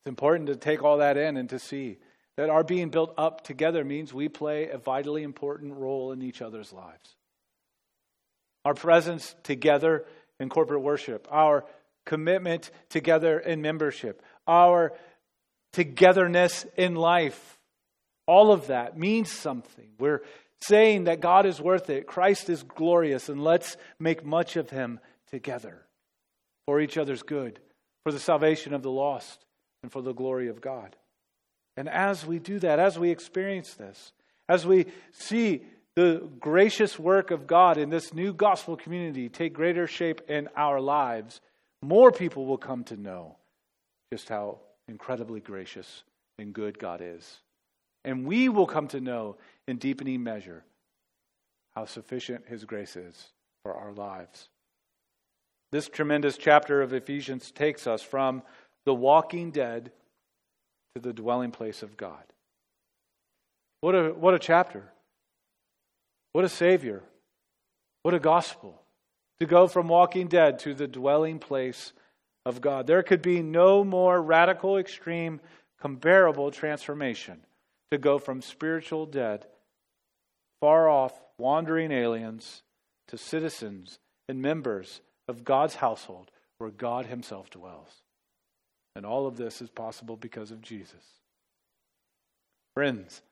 It's 0.00 0.08
important 0.08 0.48
to 0.48 0.56
take 0.56 0.82
all 0.82 0.98
that 0.98 1.16
in 1.16 1.36
and 1.36 1.48
to 1.50 1.58
see 1.58 1.98
that 2.40 2.48
our 2.48 2.64
being 2.64 2.88
built 2.88 3.12
up 3.18 3.44
together 3.44 3.84
means 3.84 4.14
we 4.14 4.26
play 4.26 4.70
a 4.70 4.78
vitally 4.78 5.22
important 5.24 5.74
role 5.74 6.10
in 6.10 6.22
each 6.22 6.40
other's 6.40 6.72
lives. 6.72 7.14
Our 8.64 8.72
presence 8.72 9.34
together 9.42 10.06
in 10.38 10.48
corporate 10.48 10.80
worship, 10.80 11.28
our 11.30 11.66
commitment 12.06 12.70
together 12.88 13.38
in 13.38 13.60
membership, 13.60 14.22
our 14.46 14.94
togetherness 15.74 16.64
in 16.78 16.94
life, 16.94 17.58
all 18.26 18.52
of 18.52 18.68
that 18.68 18.98
means 18.98 19.30
something. 19.30 19.90
We're 19.98 20.22
saying 20.62 21.04
that 21.04 21.20
God 21.20 21.44
is 21.44 21.60
worth 21.60 21.90
it, 21.90 22.06
Christ 22.06 22.48
is 22.48 22.62
glorious, 22.62 23.28
and 23.28 23.44
let's 23.44 23.76
make 23.98 24.24
much 24.24 24.56
of 24.56 24.70
him 24.70 24.98
together 25.30 25.82
for 26.64 26.80
each 26.80 26.96
other's 26.96 27.22
good, 27.22 27.60
for 28.02 28.12
the 28.12 28.18
salvation 28.18 28.72
of 28.72 28.82
the 28.82 28.90
lost, 28.90 29.44
and 29.82 29.92
for 29.92 30.00
the 30.00 30.14
glory 30.14 30.48
of 30.48 30.62
God. 30.62 30.96
And 31.76 31.88
as 31.88 32.26
we 32.26 32.38
do 32.38 32.58
that, 32.60 32.78
as 32.78 32.98
we 32.98 33.10
experience 33.10 33.74
this, 33.74 34.12
as 34.48 34.66
we 34.66 34.86
see 35.12 35.62
the 35.96 36.28
gracious 36.38 36.98
work 36.98 37.30
of 37.30 37.46
God 37.46 37.78
in 37.78 37.90
this 37.90 38.14
new 38.14 38.32
gospel 38.32 38.76
community 38.76 39.28
take 39.28 39.52
greater 39.52 39.86
shape 39.86 40.22
in 40.28 40.48
our 40.56 40.80
lives, 40.80 41.40
more 41.82 42.12
people 42.12 42.46
will 42.46 42.58
come 42.58 42.84
to 42.84 42.96
know 42.96 43.36
just 44.12 44.28
how 44.28 44.58
incredibly 44.88 45.40
gracious 45.40 46.02
and 46.38 46.52
good 46.52 46.78
God 46.78 47.00
is. 47.02 47.38
And 48.04 48.26
we 48.26 48.48
will 48.48 48.66
come 48.66 48.88
to 48.88 49.00
know 49.00 49.36
in 49.68 49.76
deepening 49.76 50.22
measure 50.22 50.64
how 51.74 51.84
sufficient 51.84 52.46
His 52.48 52.64
grace 52.64 52.96
is 52.96 53.28
for 53.62 53.74
our 53.74 53.92
lives. 53.92 54.48
This 55.70 55.88
tremendous 55.88 56.36
chapter 56.36 56.82
of 56.82 56.92
Ephesians 56.92 57.50
takes 57.50 57.86
us 57.86 58.02
from 58.02 58.42
the 58.84 58.94
walking 58.94 59.50
dead 59.50 59.92
to 60.94 61.00
the 61.00 61.12
dwelling 61.12 61.50
place 61.50 61.82
of 61.82 61.96
God. 61.96 62.24
What 63.80 63.94
a, 63.94 64.10
what 64.10 64.34
a 64.34 64.38
chapter. 64.38 64.84
What 66.32 66.44
a 66.44 66.48
Savior. 66.48 67.02
What 68.02 68.14
a 68.14 68.18
gospel. 68.18 68.80
To 69.40 69.46
go 69.46 69.66
from 69.66 69.88
walking 69.88 70.28
dead 70.28 70.58
to 70.60 70.74
the 70.74 70.86
dwelling 70.86 71.38
place 71.38 71.92
of 72.44 72.60
God. 72.60 72.86
There 72.86 73.02
could 73.02 73.22
be 73.22 73.42
no 73.42 73.84
more 73.84 74.20
radical, 74.20 74.76
extreme, 74.76 75.40
comparable 75.80 76.50
transformation 76.50 77.40
to 77.90 77.98
go 77.98 78.18
from 78.18 78.42
spiritual 78.42 79.06
dead, 79.06 79.46
far 80.60 80.88
off, 80.88 81.12
wandering 81.38 81.90
aliens, 81.90 82.62
to 83.08 83.18
citizens 83.18 83.98
and 84.28 84.40
members 84.40 85.00
of 85.26 85.44
God's 85.44 85.76
household 85.76 86.30
where 86.58 86.70
God 86.70 87.06
Himself 87.06 87.50
dwells. 87.50 88.02
And 88.96 89.06
all 89.06 89.26
of 89.26 89.36
this 89.36 89.62
is 89.62 89.70
possible 89.70 90.16
because 90.16 90.50
of 90.50 90.60
Jesus. 90.60 91.04
Friends, 92.74 93.22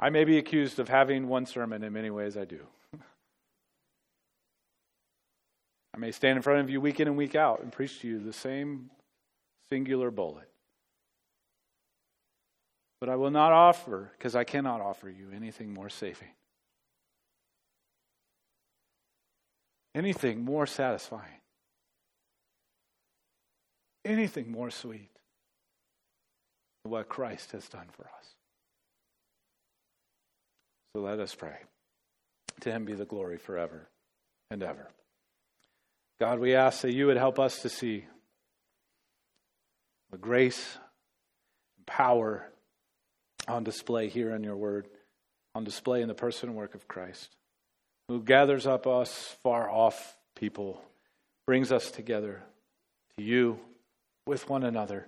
I 0.00 0.10
may 0.10 0.24
be 0.24 0.38
accused 0.38 0.78
of 0.78 0.88
having 0.88 1.28
one 1.28 1.46
sermon 1.46 1.82
in 1.82 1.92
many 1.92 2.10
ways 2.10 2.36
I 2.36 2.44
do. 2.44 2.60
I 5.94 5.98
may 5.98 6.12
stand 6.12 6.36
in 6.36 6.42
front 6.42 6.60
of 6.60 6.70
you 6.70 6.80
week 6.80 7.00
in 7.00 7.08
and 7.08 7.16
week 7.16 7.34
out 7.34 7.60
and 7.60 7.72
preach 7.72 8.00
to 8.00 8.08
you 8.08 8.20
the 8.20 8.32
same 8.32 8.90
singular 9.70 10.10
bullet. 10.10 10.48
But 13.00 13.08
I 13.08 13.16
will 13.16 13.30
not 13.30 13.52
offer, 13.52 14.10
because 14.16 14.34
I 14.34 14.44
cannot 14.44 14.80
offer 14.80 15.08
you 15.08 15.28
anything 15.34 15.72
more 15.72 15.88
saving, 15.88 16.30
anything 19.94 20.44
more 20.44 20.66
satisfying 20.66 21.38
anything 24.08 24.50
more 24.50 24.70
sweet 24.70 25.10
than 26.82 26.92
what 26.92 27.08
Christ 27.08 27.52
has 27.52 27.68
done 27.68 27.86
for 27.92 28.04
us. 28.04 28.34
So 30.94 31.02
let 31.02 31.20
us 31.20 31.34
pray. 31.34 31.56
To 32.62 32.72
him 32.72 32.84
be 32.84 32.94
the 32.94 33.04
glory 33.04 33.36
forever 33.36 33.88
and 34.50 34.62
ever. 34.62 34.88
God, 36.18 36.40
we 36.40 36.54
ask 36.54 36.80
that 36.80 36.92
you 36.92 37.06
would 37.06 37.16
help 37.16 37.38
us 37.38 37.60
to 37.62 37.68
see 37.68 38.04
the 40.10 40.18
grace 40.18 40.78
and 41.76 41.86
power 41.86 42.48
on 43.46 43.62
display 43.62 44.08
here 44.08 44.34
in 44.34 44.42
your 44.42 44.56
word, 44.56 44.88
on 45.54 45.62
display 45.62 46.02
in 46.02 46.08
the 46.08 46.14
person 46.14 46.48
and 46.48 46.58
work 46.58 46.74
of 46.74 46.88
Christ, 46.88 47.36
who 48.08 48.20
gathers 48.20 48.66
up 48.66 48.86
us 48.86 49.36
far 49.42 49.70
off 49.70 50.16
people, 50.34 50.82
brings 51.46 51.70
us 51.70 51.90
together 51.90 52.42
to 53.16 53.24
you 53.24 53.60
with 54.28 54.48
one 54.48 54.62
another 54.62 55.06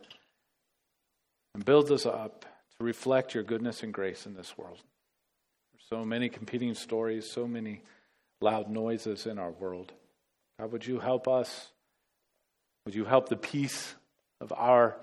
and 1.55 1.65
build 1.65 1.93
us 1.93 2.07
up 2.07 2.47
to 2.79 2.85
reflect 2.85 3.35
your 3.35 3.45
goodness 3.45 3.83
and 3.83 3.93
grace 3.93 4.25
in 4.27 4.35
this 4.35 4.57
world. 4.57 4.79
There's 5.73 6.01
so 6.01 6.05
many 6.05 6.29
competing 6.29 6.75
stories, 6.75 7.31
so 7.31 7.47
many 7.47 7.83
loud 8.41 8.71
noises 8.71 9.27
in 9.27 9.39
our 9.39 9.51
world. 9.51 9.93
God, 10.59 10.73
would 10.73 10.87
you 10.87 10.99
help 10.99 11.29
us? 11.29 11.69
Would 12.87 12.95
you 12.95 13.05
help 13.05 13.29
the 13.29 13.37
peace 13.37 13.95
of 14.41 14.53
our 14.53 14.97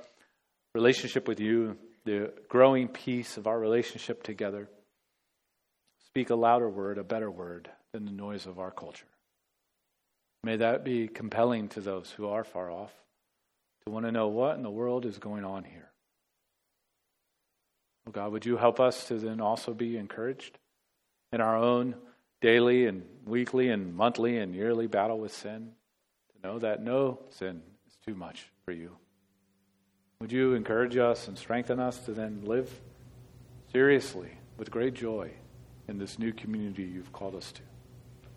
relationship 0.74 1.28
with 1.28 1.40
you, 1.40 1.78
the 2.04 2.34
growing 2.50 2.88
peace 2.88 3.38
of 3.38 3.46
our 3.46 3.60
relationship 3.60 4.24
together? 4.24 4.68
Speak 6.08 6.32
a 6.32 6.36
louder 6.36 6.70
word, 6.70 6.98
a 6.98 7.04
better 7.04 7.30
word 7.30 7.70
than 7.94 8.06
the 8.06 8.12
noise 8.12 8.48
of 8.48 8.58
our 8.58 8.72
culture. 8.72 9.06
May 10.44 10.58
that 10.58 10.84
be 10.84 11.08
compelling 11.08 11.68
to 11.70 11.82
those 11.82 12.10
who 12.10 12.28
are 12.30 12.44
far 12.44 12.72
off 12.72 12.92
want 13.88 14.06
to 14.06 14.12
know 14.12 14.28
what 14.28 14.56
in 14.56 14.64
the 14.64 14.70
world 14.70 15.06
is 15.06 15.18
going 15.18 15.46
on 15.46 15.64
here. 15.64 15.90
Oh 18.08 18.12
God, 18.12 18.32
would 18.32 18.46
you 18.46 18.58
help 18.58 18.80
us 18.80 19.06
to 19.08 19.16
then 19.16 19.42
also 19.42 19.74
be 19.74 19.98
encouraged 19.98 20.58
in 21.34 21.42
our 21.42 21.58
own 21.58 21.96
daily 22.42 22.86
and 22.86 23.04
weekly 23.26 23.70
and 23.70 23.96
monthly 23.96 24.38
and 24.38 24.54
yearly 24.54 24.88
battle 24.88 25.20
with 25.20 25.34
sin, 25.34 25.72
to 26.34 26.48
know 26.48 26.60
that 26.60 26.82
no 26.82 27.20
sin 27.30 27.62
is 27.88 27.98
too 28.06 28.14
much 28.14 28.48
for 28.66 28.72
you. 28.72 28.96
Would 30.22 30.32
you 30.32 30.54
encourage 30.54 30.98
us 30.98 31.28
and 31.28 31.38
strengthen 31.38 31.80
us 31.80 32.00
to 32.00 32.12
then 32.12 32.42
live 32.44 32.72
seriously 33.72 34.30
with 34.58 34.72
great 34.72 34.94
joy 34.94 35.32
in 35.88 35.98
this 35.98 36.18
new 36.18 36.34
community 36.34 36.84
you've 36.84 37.14
called 37.14 37.36
us 37.36 37.52
to 37.52 37.62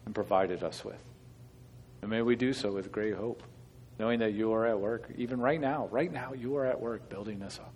and 0.04 0.14
provided 0.14 0.62
us 0.62 0.84
with? 0.84 1.02
And 2.02 2.10
may 2.10 2.22
we 2.22 2.36
do 2.36 2.52
so 2.52 2.72
with 2.72 2.92
great 2.92 3.14
hope, 3.14 3.42
knowing 4.00 4.18
that 4.20 4.32
you 4.32 4.50
are 4.54 4.66
at 4.66 4.80
work, 4.80 5.10
even 5.18 5.38
right 5.38 5.60
now, 5.60 5.86
right 5.90 6.10
now, 6.10 6.32
you 6.32 6.56
are 6.56 6.64
at 6.64 6.80
work 6.80 7.10
building 7.10 7.42
us 7.42 7.58
up. 7.58 7.74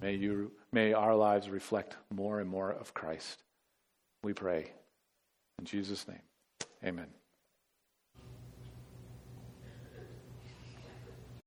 May, 0.00 0.14
you, 0.14 0.50
may 0.72 0.92
our 0.92 1.14
lives 1.14 1.48
reflect 1.48 1.96
more 2.12 2.40
and 2.40 2.50
more 2.50 2.72
of 2.72 2.92
Christ. 2.92 3.44
We 4.24 4.32
pray. 4.32 4.72
In 5.60 5.66
Jesus' 5.66 6.08
name, 6.08 6.18
amen. 6.84 7.06